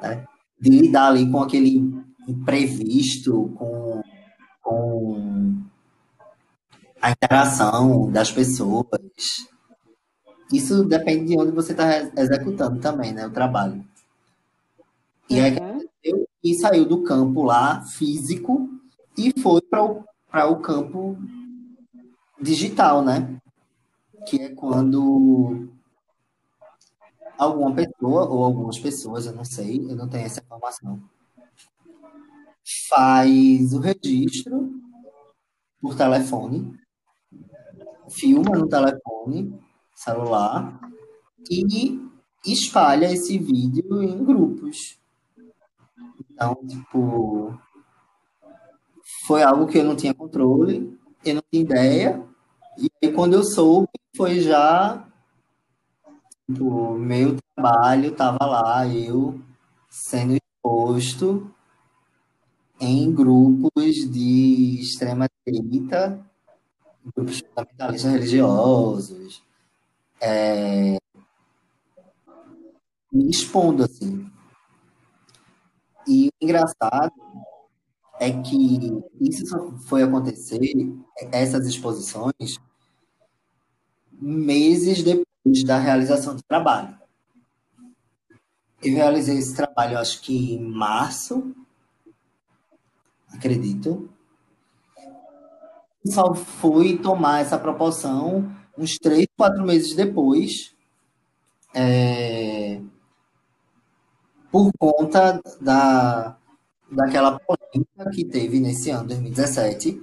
[0.00, 0.24] Né?
[0.58, 1.92] De lidar ali com aquele
[2.28, 4.02] imprevisto, com,
[4.62, 5.54] com
[7.00, 8.86] a interação das pessoas.
[10.52, 13.26] Isso depende de onde você está executando também, né?
[13.26, 13.84] O trabalho.
[15.28, 16.24] E aí uhum.
[16.42, 18.68] e saiu do campo lá físico
[19.16, 21.16] e foi para o, o campo
[22.40, 23.36] digital, né?
[24.26, 25.68] Que é quando
[27.38, 31.02] alguma pessoa, ou algumas pessoas, eu não sei, eu não tenho essa informação,
[32.88, 34.72] faz o registro
[35.80, 36.78] por telefone,
[38.10, 39.58] filma no telefone
[39.94, 40.80] celular
[41.50, 42.00] e
[42.44, 44.98] espalha esse vídeo em grupos.
[46.30, 47.58] Então, tipo,
[49.26, 52.26] foi algo que eu não tinha controle, eu não tinha ideia,
[53.00, 55.06] e quando eu soube, foi já
[56.48, 59.40] meu trabalho estava lá, eu
[59.88, 61.50] sendo exposto
[62.80, 66.20] em grupos de extrema direita,
[67.14, 69.42] grupos fundamentalistas religiosos,
[70.20, 70.98] é,
[73.12, 74.30] me expondo assim.
[76.06, 77.12] E o engraçado
[78.20, 80.60] é que isso só foi acontecer,
[81.32, 82.58] essas exposições,
[84.12, 85.33] meses depois
[85.64, 86.96] da realização do trabalho.
[88.82, 91.54] Eu realizei esse trabalho, acho que em março,
[93.32, 94.08] acredito.
[96.06, 100.74] Só fui tomar essa proporção uns três, quatro meses depois,
[101.74, 102.80] é,
[104.50, 106.36] por conta da,
[106.90, 110.00] daquela polêmica que teve nesse ano, 2017,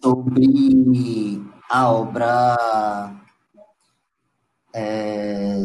[0.00, 3.27] sobre a obra
[4.72, 5.56] é,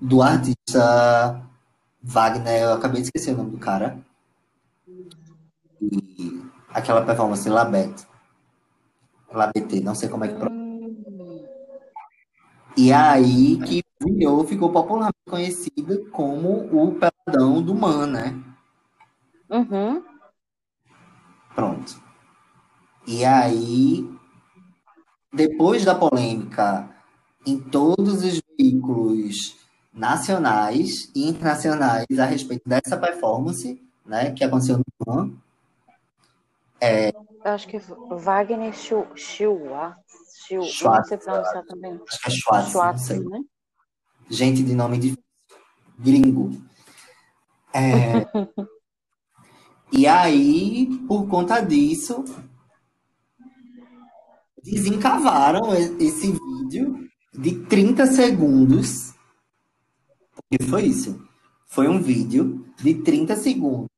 [0.00, 1.42] do artista
[2.02, 3.98] Wagner, eu acabei de esquecer o nome do cara.
[5.80, 8.06] E aquela performance Labette.
[9.32, 10.34] Labette, não sei como é que
[12.76, 18.42] E aí que virou, ficou popularmente conhecida como o peladão do Man, né?
[19.50, 20.04] Uhum.
[21.54, 22.00] Pronto.
[23.06, 24.08] E aí,
[25.36, 26.88] depois da polêmica
[27.46, 29.56] em todos os veículos
[29.92, 35.32] nacionais e internacionais a respeito dessa performance, né, que aconteceu no Man,
[36.80, 37.12] é,
[37.44, 39.22] acho que Wagner Schwartz,
[40.62, 42.00] Schwartz, não sei pronunciar também.
[42.06, 43.40] Acho que é Schwartz, Schwartz né?
[44.28, 45.18] Gente de nome de
[45.98, 46.50] gringo.
[47.72, 48.26] É,
[49.92, 52.24] e aí, por conta disso,
[54.70, 59.14] desencavaram esse vídeo de 30 segundos.
[60.34, 61.24] Porque foi isso.
[61.66, 63.88] Foi um vídeo de 30 segundos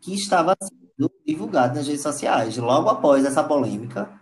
[0.00, 2.56] que estava sendo divulgado nas redes sociais.
[2.56, 4.20] Logo após essa polêmica,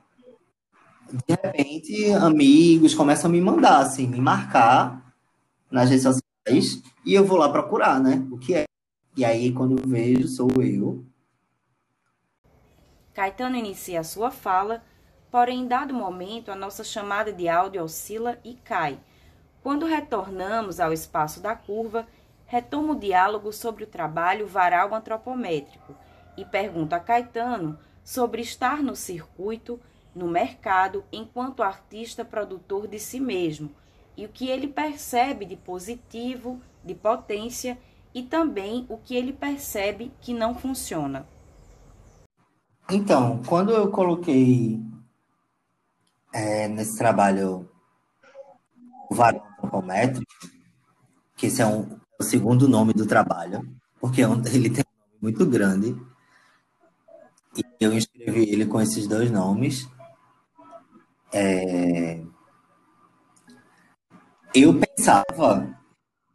[1.11, 5.15] de repente, amigos começam a me mandar, assim, me marcar
[5.71, 8.27] nas redes sociais e eu vou lá procurar, né?
[8.31, 8.65] O que é.
[9.17, 11.05] E aí, quando eu vejo, sou eu.
[13.15, 14.83] Caetano inicia a sua fala,
[15.31, 18.99] porém, em dado momento, a nossa chamada de áudio oscila e cai.
[19.63, 22.07] Quando retornamos ao espaço da curva,
[22.47, 25.95] retomo o diálogo sobre o trabalho varal antropométrico
[26.37, 29.79] e pergunto a Caetano sobre estar no circuito
[30.15, 33.71] no mercado enquanto artista produtor de si mesmo
[34.17, 37.79] e o que ele percebe de positivo, de potência
[38.15, 41.27] e também o que ele percebe que não funciona.
[42.91, 44.81] Então, quando eu coloquei
[46.39, 47.69] é, nesse trabalho
[49.11, 50.31] o varão antropométrico,
[51.37, 53.67] que esse é um, o segundo nome do trabalho,
[54.01, 55.97] porque é ele tem um nome muito grande,
[57.57, 59.89] e eu escrevi ele com esses dois nomes,
[61.33, 62.23] é...
[64.55, 65.69] Eu pensava,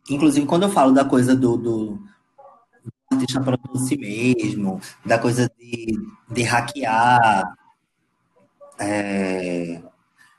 [0.10, 5.50] inclusive quando eu falo da coisa do, do, do artista produzir si mesmo, da coisa
[5.58, 5.98] de,
[6.30, 7.56] de hackear,
[8.80, 9.82] é...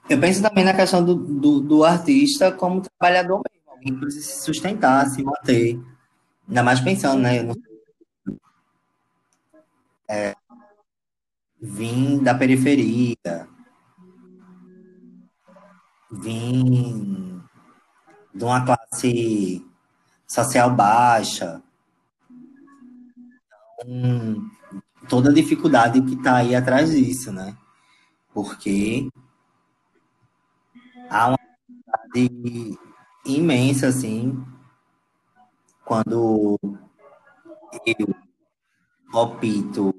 [0.08, 4.26] eu penso também na questão do, do, do, artista como trabalhador mesmo, alguém que precisa
[4.26, 5.80] se sustentar, se manter.
[6.46, 7.42] Ainda mais pensando, né?
[7.42, 7.54] Não...
[10.08, 10.34] é...
[11.60, 13.48] Vim da periferia,
[16.10, 17.42] vim
[18.34, 19.64] de uma classe
[20.26, 21.62] social baixa.
[23.80, 24.50] Então,
[25.08, 27.56] toda a dificuldade que está aí atrás disso, né?
[28.32, 29.08] Porque
[31.14, 31.38] há uma
[32.12, 32.78] dificuldade
[33.24, 34.44] imensa, assim,
[35.84, 36.58] quando
[37.86, 38.14] eu
[39.12, 39.94] opto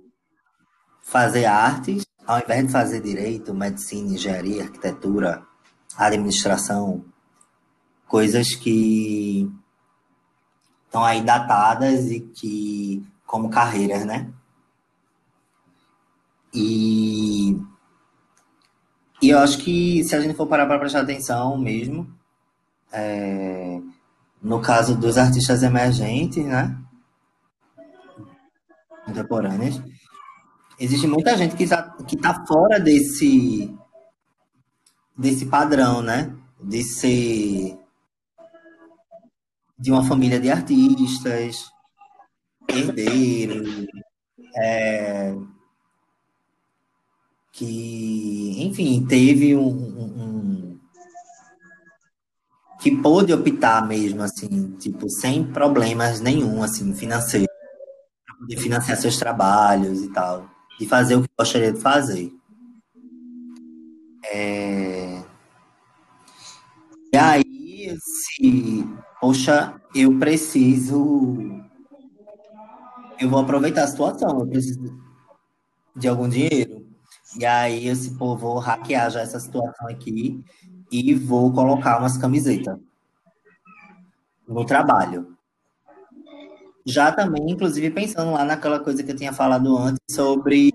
[1.01, 5.47] fazer artes, ao invés de fazer direito, medicina, engenharia, arquitetura,
[5.95, 7.05] administração,
[8.07, 9.49] coisas que
[10.85, 14.33] estão aí datadas e que como carreiras, né?
[16.53, 17.57] E,
[19.25, 22.07] e eu acho que se a gente for parar para prestar atenção mesmo,
[22.93, 23.81] é,
[24.39, 26.77] no caso dos artistas emergentes, né?
[29.03, 29.81] Contemporâneos,
[30.79, 33.75] existe muita gente que está que tá fora desse
[35.17, 36.31] desse padrão, né?
[36.61, 37.79] De ser
[39.79, 41.65] de uma família de artistas,
[42.69, 43.87] herdeiros,
[44.55, 45.35] é,
[47.55, 50.79] que, enfim, teve um, um,
[52.81, 57.47] que pôde optar mesmo, assim, tipo, sem problemas nenhum, assim, financeiro,
[58.27, 60.49] para poder financiar seus trabalhos e tal,
[60.81, 62.29] e fazer o que gostaria de fazer.
[64.25, 65.23] É...
[67.13, 68.85] E aí, se,
[69.21, 71.63] poxa, eu preciso,
[73.17, 74.99] eu vou aproveitar a situação, eu preciso
[75.95, 76.74] de algum dinheiro.
[77.37, 80.43] E aí, eu, pô, vou hackear já essa situação aqui
[80.91, 82.77] e vou colocar umas camisetas
[84.47, 85.35] no trabalho.
[86.85, 90.71] Já também, inclusive, pensando lá naquela coisa que eu tinha falado antes sobre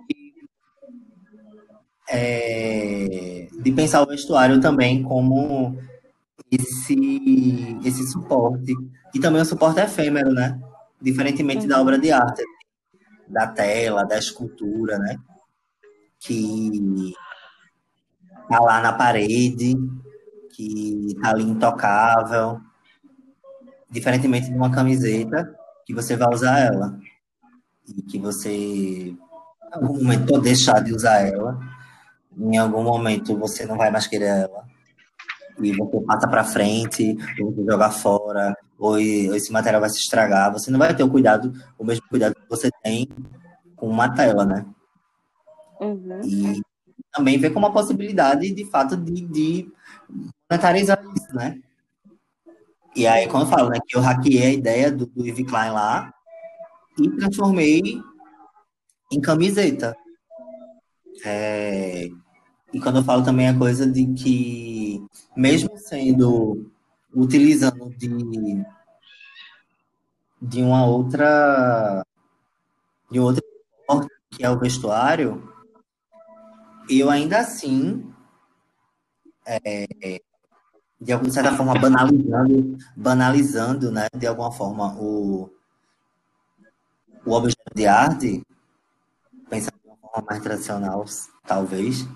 [2.09, 5.79] é, de pensar o vestuário também como
[6.51, 8.75] esse, esse suporte.
[9.15, 10.61] E também o suporte efêmero, né?
[11.01, 11.69] Diferentemente uhum.
[11.69, 12.43] da obra de arte,
[13.29, 15.17] da tela, da escultura, né?
[16.21, 17.15] Que
[18.49, 19.75] tá lá na parede,
[20.55, 22.61] que tá ali intocável.
[23.91, 26.99] Diferentemente de uma camiseta, que você vai usar ela.
[27.89, 29.19] E que você, em
[29.73, 31.59] algum momento, deixar de usar ela
[32.39, 34.65] em algum momento você não vai mais querer ela
[35.63, 40.51] e você passa para frente, ou você jogar fora, ou esse material vai se estragar,
[40.51, 43.07] você não vai ter o cuidado, o mesmo cuidado que você tem
[43.77, 44.65] com uma tela, né?
[45.81, 46.21] Uhum.
[46.25, 46.63] E
[47.13, 49.73] também vê como uma possibilidade, de fato, de, de
[50.49, 51.59] monetarizar isso, né?
[52.95, 55.71] E aí, quando eu falo, né, que eu hackeei a ideia do, do Ivy Klein
[55.71, 56.13] lá
[56.99, 57.81] e transformei
[59.13, 59.97] em camiseta.
[61.25, 62.09] É,
[62.73, 65.05] e quando eu falo também a coisa de que,
[65.37, 66.71] mesmo sendo,
[67.15, 68.09] utilizando de,
[70.41, 72.05] de uma outra,
[73.11, 73.43] de outra
[74.31, 75.53] que é o vestuário,
[76.99, 78.13] eu ainda assim,
[79.47, 80.21] é,
[81.01, 85.51] de alguma certa forma, banalizando, banalizando, né, de alguma forma, o,
[87.25, 88.43] o objeto de arte,
[89.49, 91.05] pensando de uma forma mais tradicional,
[91.47, 92.07] talvez,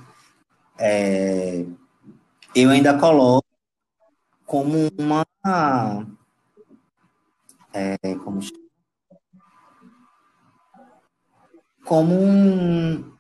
[0.79, 1.65] é,
[2.55, 3.47] eu ainda coloco
[4.47, 5.27] como uma.
[7.73, 8.41] É, como,
[11.85, 13.14] como um, um,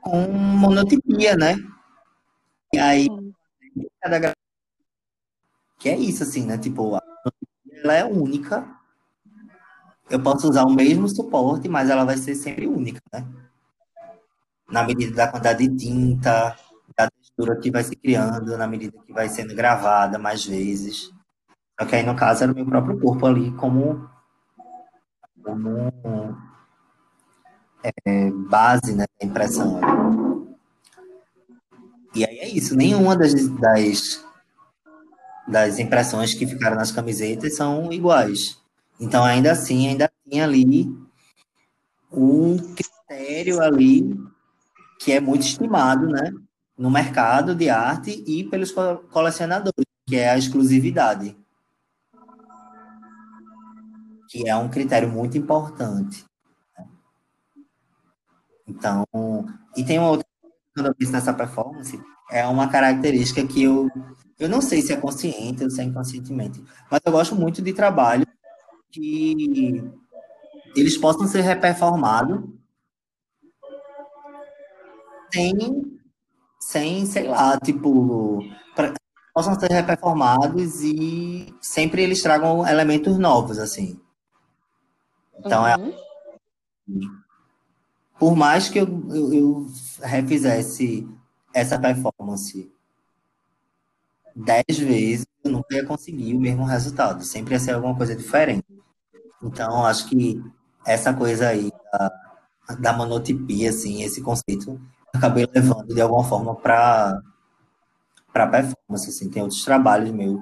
[0.00, 1.56] com monotipia, né?
[2.72, 3.06] E aí,
[4.00, 4.34] cada
[5.78, 6.58] que é isso, assim, né?
[6.58, 6.98] Tipo,
[7.82, 8.68] ela é única.
[10.10, 13.26] Eu posso usar o mesmo suporte, mas ela vai ser sempre única, né?
[14.70, 16.56] na medida da quantidade de tinta,
[16.96, 21.10] da textura que vai se criando, na medida que vai sendo gravada mais vezes.
[21.78, 24.08] Só que aí, no caso, era o meu próprio corpo ali como,
[25.42, 25.90] como
[27.82, 29.80] é, base né, da impressão.
[32.14, 34.24] E aí é isso, nenhuma das, das,
[35.46, 38.60] das impressões que ficaram nas camisetas são iguais.
[38.98, 40.92] Então, ainda assim, ainda tinha ali
[42.12, 44.14] um critério ali
[44.98, 46.32] que é muito estimado, né,
[46.76, 48.72] no mercado de arte e pelos
[49.10, 51.36] colecionadores, que é a exclusividade,
[54.28, 56.24] que é um critério muito importante.
[58.70, 59.04] Então,
[59.76, 60.26] e tem uma outra
[60.74, 62.00] quando eu penso nessa performance,
[62.30, 63.88] é uma característica que eu
[64.38, 67.74] eu não sei se é consciente ou se é inconscientemente, mas eu gosto muito de
[67.74, 68.26] trabalho
[68.90, 69.84] que
[70.74, 72.42] eles possam ser reperformados
[75.32, 76.00] sem,
[76.58, 78.42] sem sei lá, tipo,
[78.74, 78.94] pra,
[79.34, 84.00] possam ser reperformados e sempre eles tragam elementos novos, assim.
[85.38, 85.92] Então, é uhum.
[86.88, 87.29] é.
[88.20, 89.66] Por mais que eu, eu, eu
[90.02, 91.08] refizesse
[91.54, 92.70] essa performance
[94.36, 97.24] dez vezes, eu nunca ia conseguir o mesmo resultado.
[97.24, 98.66] Sempre ia ser alguma coisa diferente.
[99.42, 100.40] Então, acho que
[100.86, 104.80] essa coisa aí da, da monotipia, assim, esse conceito,
[105.14, 107.20] acabei levando de alguma forma para
[108.32, 110.40] para performance, assim, tem outros trabalhos meu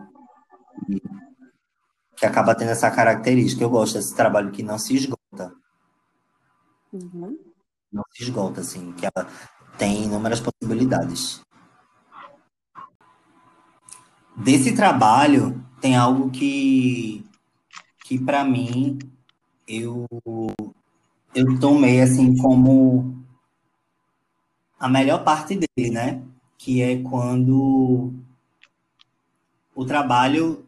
[2.16, 3.64] que acaba tendo essa característica.
[3.64, 5.54] Eu gosto desse trabalho que não se esgota.
[6.92, 7.47] Uhum.
[7.92, 9.26] Não se esgota, assim, que ela
[9.76, 11.40] tem inúmeras possibilidades.
[14.36, 17.24] Desse trabalho tem algo que
[18.04, 18.98] que para mim
[19.66, 20.06] eu
[21.34, 23.22] eu tomei assim como
[24.78, 26.22] a melhor parte dele, né?
[26.58, 28.12] que é quando
[29.74, 30.66] o trabalho,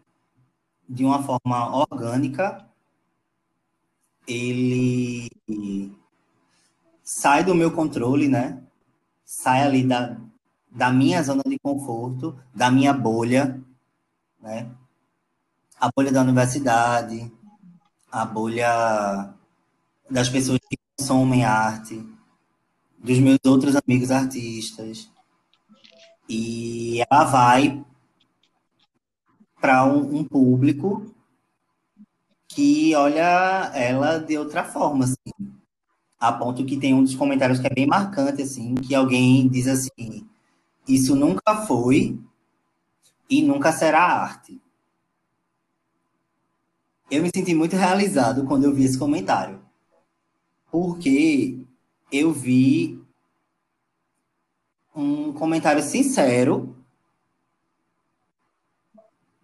[0.89, 2.65] de uma forma orgânica,
[4.27, 5.29] ele
[7.13, 8.63] sai do meu controle, né?
[9.25, 10.17] Sai ali da,
[10.71, 13.61] da minha zona de conforto, da minha bolha,
[14.41, 14.71] né?
[15.81, 17.33] A bolha da universidade,
[18.13, 19.35] a bolha
[20.09, 22.01] das pessoas que consomem arte,
[22.97, 25.11] dos meus outros amigos artistas.
[26.29, 27.85] E ela vai
[29.61, 31.13] para um, um, público
[32.47, 35.50] que olha ela de outra forma, assim.
[36.21, 39.67] A ponto que tem um dos comentários que é bem marcante, assim, que alguém diz
[39.67, 40.29] assim,
[40.87, 42.21] isso nunca foi
[43.29, 44.61] e nunca será arte.
[47.11, 49.65] Eu me senti muito realizado quando eu vi esse comentário.
[50.71, 51.59] Porque
[52.13, 53.03] eu vi
[54.95, 56.77] um comentário sincero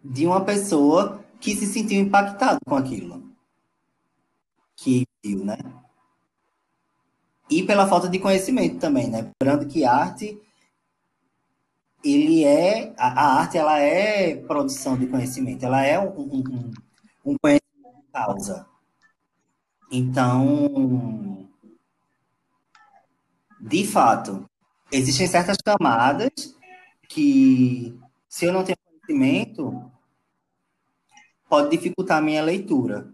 [0.05, 3.24] de uma pessoa que se sentiu impactado com aquilo
[4.77, 5.59] que viu, né?
[7.49, 9.30] E pela falta de conhecimento também, né?
[9.40, 10.40] Lembrando que arte
[12.05, 16.72] ele é a, a, arte ela é produção de conhecimento, ela é um, um,
[17.24, 18.66] um conhecimento de causa.
[19.90, 21.49] Então,
[23.61, 24.49] de fato,
[24.92, 26.30] existem certas camadas
[27.09, 29.90] que, se eu não tenho conhecimento,
[31.49, 33.12] pode dificultar a minha leitura.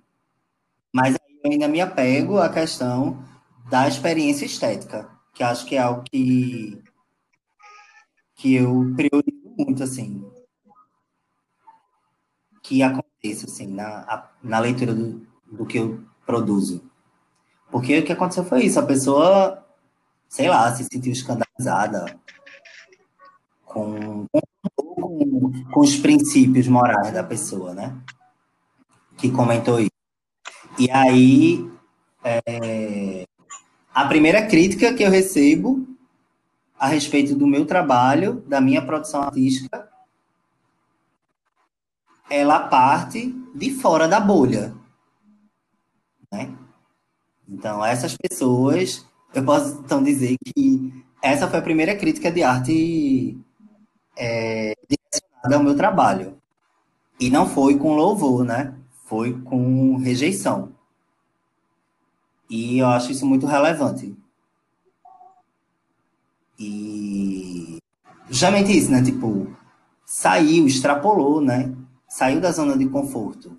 [0.93, 3.25] Mas eu ainda me apego à questão
[3.73, 6.79] da experiência estética, que acho que é algo que,
[8.35, 10.31] que eu priorizo muito, assim,
[12.63, 16.85] que aconteça, assim, na, na leitura do, do que eu produzo.
[17.71, 19.67] Porque o que aconteceu foi isso, a pessoa,
[20.29, 22.15] sei lá, se sentiu escandalizada
[23.65, 24.27] com,
[24.77, 27.99] com, com os princípios morais da pessoa, né?
[29.17, 29.91] Que comentou isso.
[30.79, 31.73] E aí,
[32.23, 33.27] é,
[33.95, 35.87] a primeira crítica que eu recebo
[36.79, 39.89] a respeito do meu trabalho, da minha produção artística,
[42.29, 44.75] ela parte de fora da bolha.
[46.33, 46.57] Né?
[47.49, 53.39] Então, essas pessoas, eu posso então dizer que essa foi a primeira crítica de arte
[54.17, 56.37] é, direcionada ao meu trabalho.
[57.21, 58.75] E não foi com louvor, né?
[59.05, 60.73] Foi com rejeição.
[62.53, 64.15] E eu acho isso muito relevante.
[66.59, 67.79] E
[68.29, 69.03] justamente isso, né?
[69.03, 69.57] Tipo,
[70.05, 71.75] saiu, extrapolou, né?
[72.07, 73.57] Saiu da zona de conforto.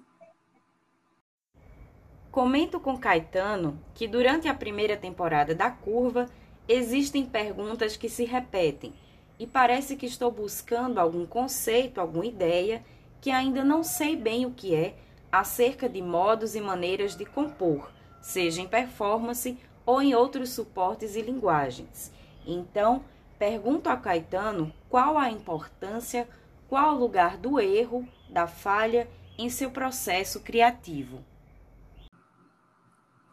[2.29, 6.29] Comento com Caetano que durante a primeira temporada da Curva
[6.67, 8.93] existem perguntas que se repetem
[9.39, 12.83] e parece que estou buscando algum conceito, alguma ideia
[13.19, 14.95] que ainda não sei bem o que é
[15.31, 17.91] acerca de modos e maneiras de compor
[18.23, 22.11] seja em performance ou em outros suportes e linguagens.
[22.47, 23.03] Então,
[23.37, 26.27] pergunto a Caetano qual a importância,
[26.69, 29.07] qual o lugar do erro, da falha
[29.37, 31.19] em seu processo criativo.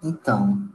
[0.02, 0.68] Então,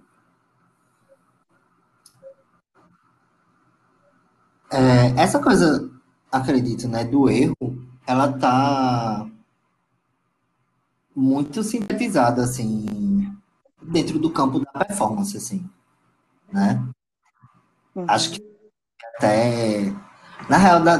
[4.71, 5.91] é, essa coisa,
[6.31, 7.55] acredito, né, do erro,
[8.07, 9.27] ela tá
[11.13, 13.34] muito sintetizada assim
[13.87, 15.67] dentro do campo da performance, assim,
[16.51, 16.83] né?
[17.95, 18.05] Uhum.
[18.07, 18.41] Acho que
[19.15, 19.93] até,
[20.49, 20.97] na real, da,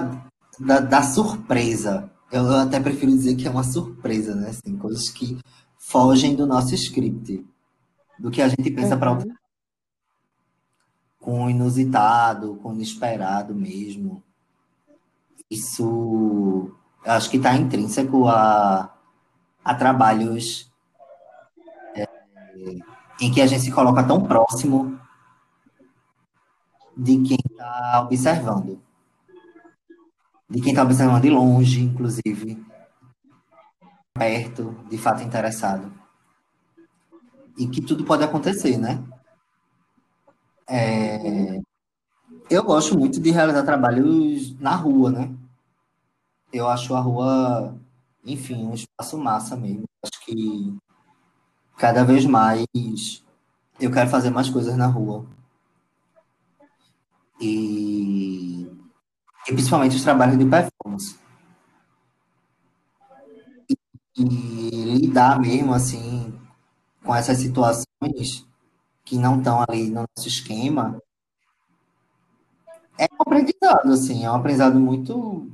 [0.60, 4.50] da, da, surpresa, eu até prefiro dizer que é uma surpresa, né?
[4.50, 5.40] Assim, coisas que
[5.78, 7.46] fogem do nosso script,
[8.20, 9.00] do que a gente pensa uhum.
[9.00, 9.36] para outra
[11.26, 14.24] com o inusitado, com o inesperado mesmo.
[15.50, 16.72] Isso
[17.04, 18.96] acho que está intrínseco a,
[19.64, 20.72] a trabalhos
[23.20, 25.00] em que a gente se coloca tão próximo
[26.96, 28.82] de quem está observando.
[30.50, 32.64] De quem está observando de longe, inclusive.
[34.14, 35.92] Perto, de fato interessado.
[37.58, 39.04] E que tudo pode acontecer, né?
[40.68, 41.60] É...
[42.50, 45.36] Eu gosto muito de realizar trabalhos na rua, né?
[46.54, 47.76] Eu acho a rua,
[48.24, 49.84] enfim, um espaço massa mesmo.
[50.04, 50.78] Acho que
[51.78, 53.24] cada vez mais
[53.80, 55.26] eu quero fazer mais coisas na rua.
[57.40, 58.66] E,
[59.48, 61.18] e principalmente os trabalhos de performance.
[64.18, 64.24] E,
[64.98, 66.34] lidar mesmo assim
[67.04, 68.48] com essas situações
[69.06, 71.00] que não estão ali no nosso esquema
[72.98, 75.50] é complicado aprendizado, assim, é um aprendizado muito,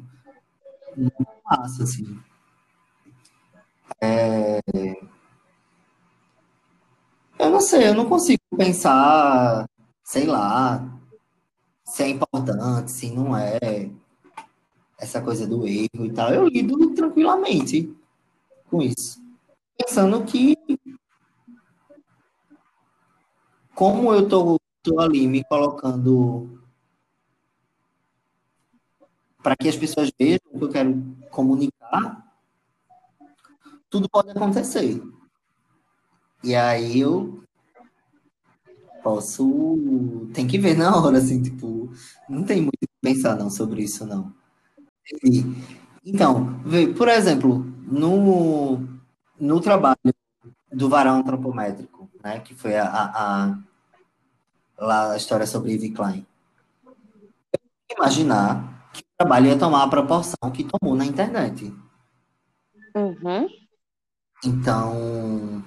[0.96, 2.20] muito massa, assim.
[4.00, 4.62] É...
[7.42, 9.68] Eu não sei, eu não consigo pensar,
[10.04, 10.96] sei lá,
[11.84, 13.89] se é importante, se não é,
[15.00, 16.32] essa coisa do erro e tal.
[16.32, 17.92] Eu lido tranquilamente
[18.70, 19.20] com isso.
[19.76, 20.56] Pensando que,
[23.74, 26.62] como eu tô, tô ali me colocando
[29.42, 32.24] para que as pessoas vejam o que eu quero comunicar,
[33.89, 35.02] tudo pode acontecer.
[36.44, 37.44] E aí eu
[39.04, 39.78] posso.
[40.34, 41.92] Tem que ver na hora, assim, tipo,
[42.30, 44.34] não tem muito que pensar não sobre isso, não.
[45.24, 45.44] E,
[46.06, 46.62] então,
[46.98, 48.80] por exemplo, no,
[49.39, 49.98] no trabalho
[50.72, 53.58] do varão antropométrico, né, que foi a, a, a,
[54.78, 56.26] lá a história sobre Ivy Klein,
[57.96, 61.74] imaginar que o trabalho ia tomar a proporção que tomou na internet.
[62.96, 63.48] Uhum.
[64.44, 65.64] Então,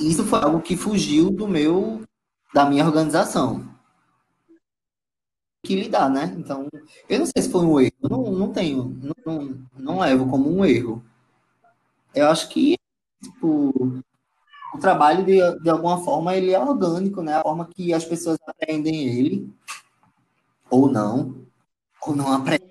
[0.00, 2.02] isso foi algo que fugiu do meu,
[2.54, 3.68] da minha organização.
[5.62, 6.34] Que lidar, né?
[6.38, 6.68] Então,
[7.08, 10.64] eu não sei se foi um erro, não, não tenho, não, não levo como um
[10.64, 11.02] erro.
[12.14, 12.76] Eu acho que
[13.22, 14.02] tipo,
[14.74, 17.34] o trabalho, de, de alguma forma, ele é orgânico, né?
[17.34, 19.52] A forma que as pessoas aprendem ele,
[20.70, 21.46] ou não,
[22.02, 22.68] ou não aprendem.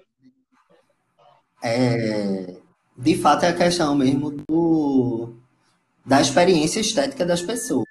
[1.61, 2.57] É,
[2.97, 5.33] de fato, é a questão mesmo do,
[6.07, 7.85] da experiência estética das pessoas.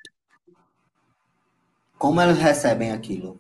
[1.99, 3.39] Como elas recebem aquilo.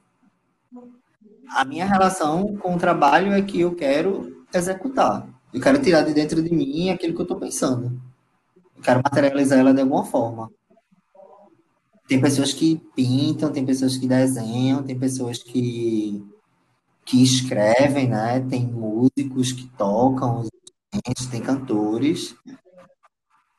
[1.48, 5.26] A minha relação com o trabalho é que eu quero executar.
[5.52, 7.98] Eu quero tirar de dentro de mim aquilo que eu estou pensando.
[8.76, 10.50] Eu quero materializar ela de alguma forma.
[12.06, 16.22] Tem pessoas que pintam, tem pessoas que desenham, tem pessoas que,
[17.04, 18.40] que escrevem, né?
[18.40, 20.46] Tem músicos que tocam,
[21.30, 22.36] tem cantores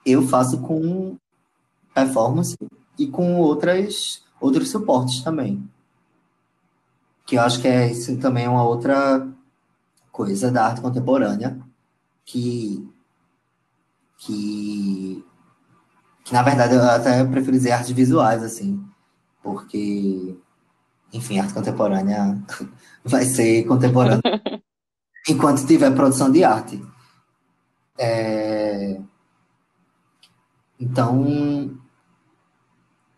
[0.08, 1.18] eu faço com
[1.93, 2.58] performance
[2.97, 5.70] e com outras, outros suportes também.
[7.26, 9.28] Que eu acho que é isso também é uma outra
[10.12, 11.60] coisa da arte contemporânea
[12.24, 12.89] que,
[14.18, 15.26] que,
[16.24, 18.84] que na verdade eu até prefiro dizer artes visuais, assim,
[19.43, 20.38] porque,
[21.12, 22.41] enfim, arte contemporânea
[23.03, 24.22] vai ser contemporânea
[25.28, 26.82] enquanto tiver produção de arte.
[27.99, 29.01] É,
[30.80, 31.75] então,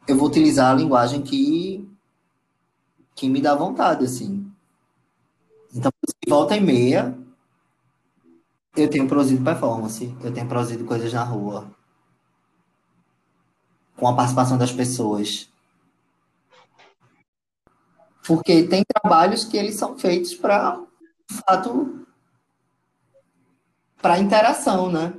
[0.08, 1.88] eu vou utilizar a linguagem que,
[3.14, 4.50] que me dá vontade, assim.
[5.74, 5.92] Então,
[6.28, 7.18] volta e meia,
[8.76, 11.70] eu tenho produzido performance, eu tenho produzido coisas na rua,
[13.98, 15.50] com a participação das pessoas.
[18.26, 20.82] Porque tem trabalhos que eles são feitos para,
[21.30, 22.06] de fato,
[24.02, 25.14] para interação, né?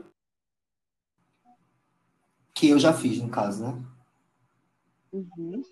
[2.60, 3.82] Que eu já fiz, no caso, né?
[5.10, 5.62] Uhum.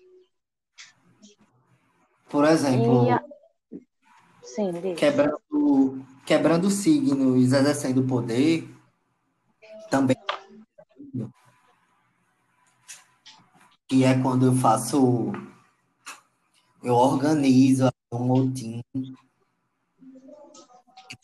[2.27, 3.23] Por exemplo, a...
[4.41, 8.67] Sim, quebrando, quebrando signos, exercendo poder,
[9.91, 10.17] também.
[13.87, 15.31] Que é quando eu faço.
[16.81, 18.83] Eu organizo um motim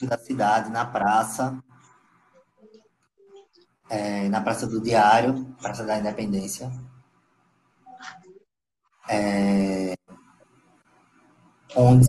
[0.04, 1.60] da cidade, na praça,
[3.90, 6.72] é, na Praça do Diário, Praça da Independência.
[9.08, 9.94] É,
[11.76, 12.08] onde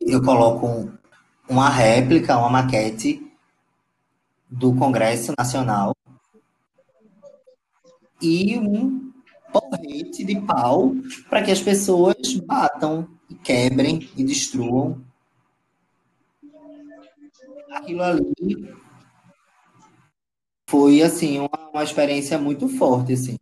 [0.00, 0.92] eu coloco
[1.48, 3.26] uma réplica, uma maquete
[4.48, 5.94] do Congresso Nacional
[8.20, 9.12] e um
[9.52, 10.94] porrete de pau
[11.28, 12.16] para que as pessoas
[12.46, 15.04] batam, e quebrem e destruam
[17.70, 18.74] aquilo ali
[20.68, 23.38] foi assim uma, uma experiência muito forte assim.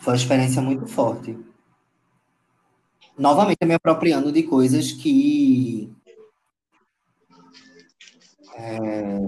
[0.00, 1.38] Foi uma experiência muito forte.
[3.16, 5.92] Novamente me apropriando de coisas que
[8.56, 9.20] é,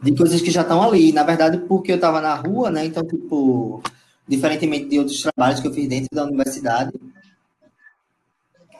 [0.00, 1.12] de coisas que já estão ali.
[1.12, 2.84] Na verdade porque eu estava na rua né?
[2.86, 3.82] Então tipo
[4.28, 6.92] diferentemente de outros trabalhos que eu fiz dentro da universidade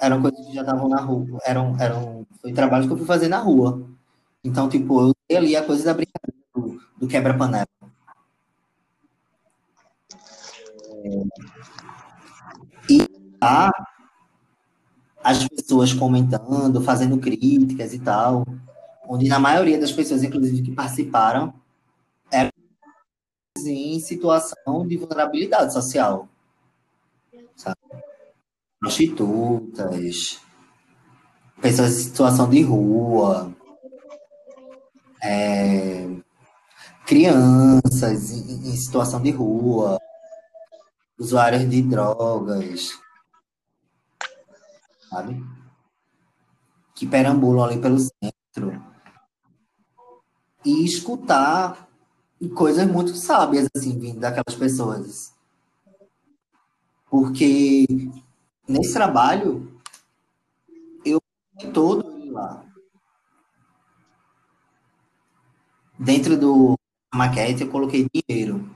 [0.00, 3.26] eram coisas que já estavam na rua eram eram foi trabalhos que eu fui fazer
[3.26, 3.84] na rua
[4.45, 7.66] então, tipo, eu dei ali a coisa da brincadeira do, do quebra-panela.
[12.88, 13.07] E
[13.38, 13.70] tá
[15.22, 18.45] as pessoas comentando, fazendo críticas e tal,
[19.09, 21.55] onde na maioria das pessoas, inclusive, que participaram,
[22.30, 22.51] eram
[23.64, 26.28] em situação de vulnerabilidade social.
[27.55, 27.78] Sabe?
[28.82, 30.40] prostitutas,
[31.61, 33.55] pessoas em situação de rua,
[35.22, 36.08] é,
[37.06, 39.98] crianças em, em situação de rua,
[41.18, 42.90] usuários de drogas,
[45.08, 45.44] sabe?
[46.94, 48.82] Que perambulam ali pelo centro.
[50.64, 51.88] E escutar
[52.54, 55.32] coisas muito sábias, assim, vindo daquelas pessoas.
[57.08, 57.86] Porque
[58.66, 59.80] nesse trabalho,
[61.04, 61.20] eu
[61.72, 62.64] todo lá.
[66.03, 66.74] Dentro do
[67.14, 68.68] maquete, eu coloquei dinheiro.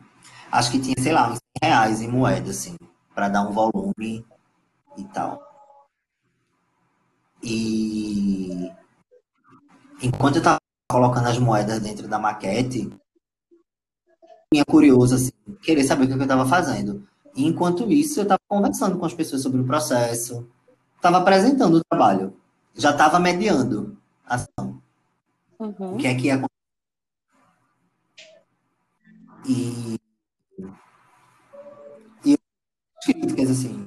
[0.50, 2.76] Acho que tinha, sei lá, uns reais em moeda, assim,
[3.12, 4.24] para dar um volume
[4.96, 5.42] e tal.
[7.42, 8.70] E
[10.00, 12.88] enquanto eu estava colocando as moedas dentro da maquete,
[14.52, 17.08] tinha curioso, assim, querer saber o que eu estava fazendo.
[17.34, 20.48] E enquanto isso, eu estava conversando com as pessoas sobre o processo,
[20.94, 22.36] estava apresentando o trabalho,
[22.72, 24.80] já estava mediando a ação.
[25.58, 25.94] Uhum.
[25.94, 26.40] O que é que ia
[29.48, 29.96] E,
[32.24, 32.38] e
[33.04, 33.86] críticas, assim,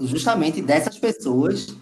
[0.00, 1.76] justamente dessas pessoas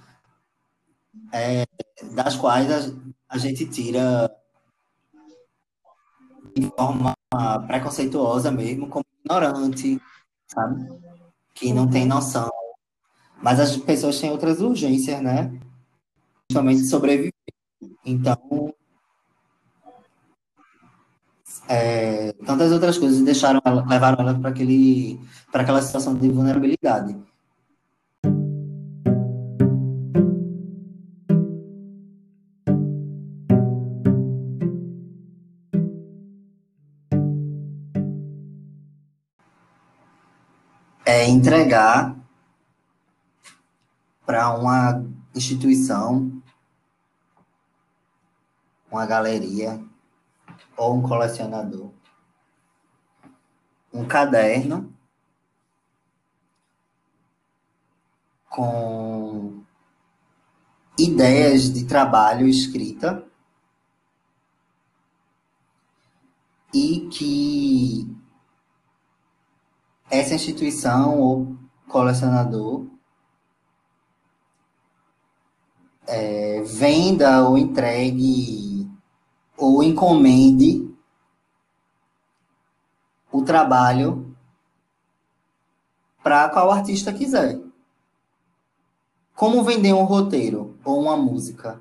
[1.32, 1.66] é,
[2.14, 2.92] das quais a,
[3.28, 4.30] a gente tira
[6.54, 7.14] de forma
[7.66, 10.00] preconceituosa mesmo, como ignorante,
[10.46, 10.88] sabe?
[11.54, 12.50] Que não tem noção.
[13.42, 15.60] Mas as pessoas têm outras urgências, né?
[16.46, 17.32] Principalmente sobreviver.
[18.04, 18.74] Então,
[21.68, 27.16] é, tantas outras coisas deixaram ela, levaram ela para aquele para aquela situação de vulnerabilidade.
[41.08, 42.16] é entregar
[44.26, 46.42] para uma instituição,
[48.90, 49.80] uma galeria
[50.76, 51.90] ou um colecionador?
[53.92, 54.92] Um caderno
[58.48, 59.62] com
[60.98, 63.26] ideias de trabalho escrita
[66.72, 68.16] e que
[70.10, 71.56] essa instituição ou
[71.88, 72.86] colecionador
[76.06, 78.75] é, venda ou entregue
[79.56, 80.94] ou encomende
[83.30, 84.34] o trabalho
[86.22, 87.60] para qual artista quiser.
[89.34, 91.80] Como vender um roteiro ou uma música?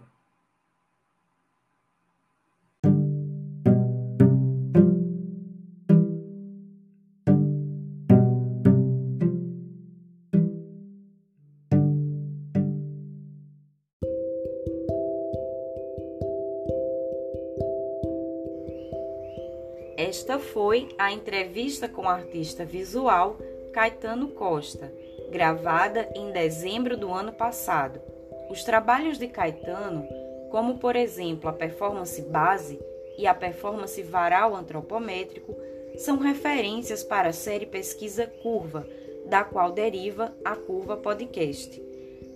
[20.76, 23.38] Foi a entrevista com o artista visual
[23.72, 24.92] Caetano Costa,
[25.32, 28.02] gravada em dezembro do ano passado.
[28.50, 30.06] Os trabalhos de Caetano,
[30.52, 32.78] como por exemplo a performance base
[33.18, 35.56] e a performance varal antropométrico,
[35.96, 38.86] são referências para a série Pesquisa Curva,
[39.28, 41.82] da qual deriva a Curva Podcast.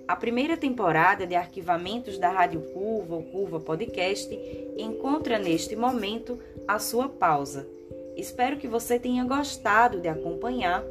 [0.07, 4.33] A primeira temporada de arquivamentos da Rádio Curva ou Curva Podcast
[4.77, 7.67] encontra neste momento a sua pausa.
[8.19, 10.83] Espero que você tenha gostado de acompanhar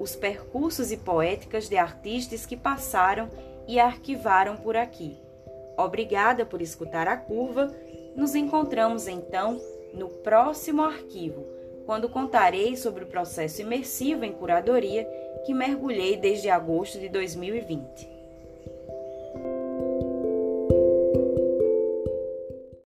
[0.00, 3.30] os percursos e poéticas de artistas que passaram
[3.68, 5.16] e arquivaram por aqui.
[5.76, 7.72] Obrigada por escutar a curva.
[8.16, 9.60] Nos encontramos então
[9.94, 11.46] no próximo arquivo,
[11.86, 15.06] quando contarei sobre o processo imersivo em curadoria
[15.46, 18.11] que mergulhei desde agosto de 2020.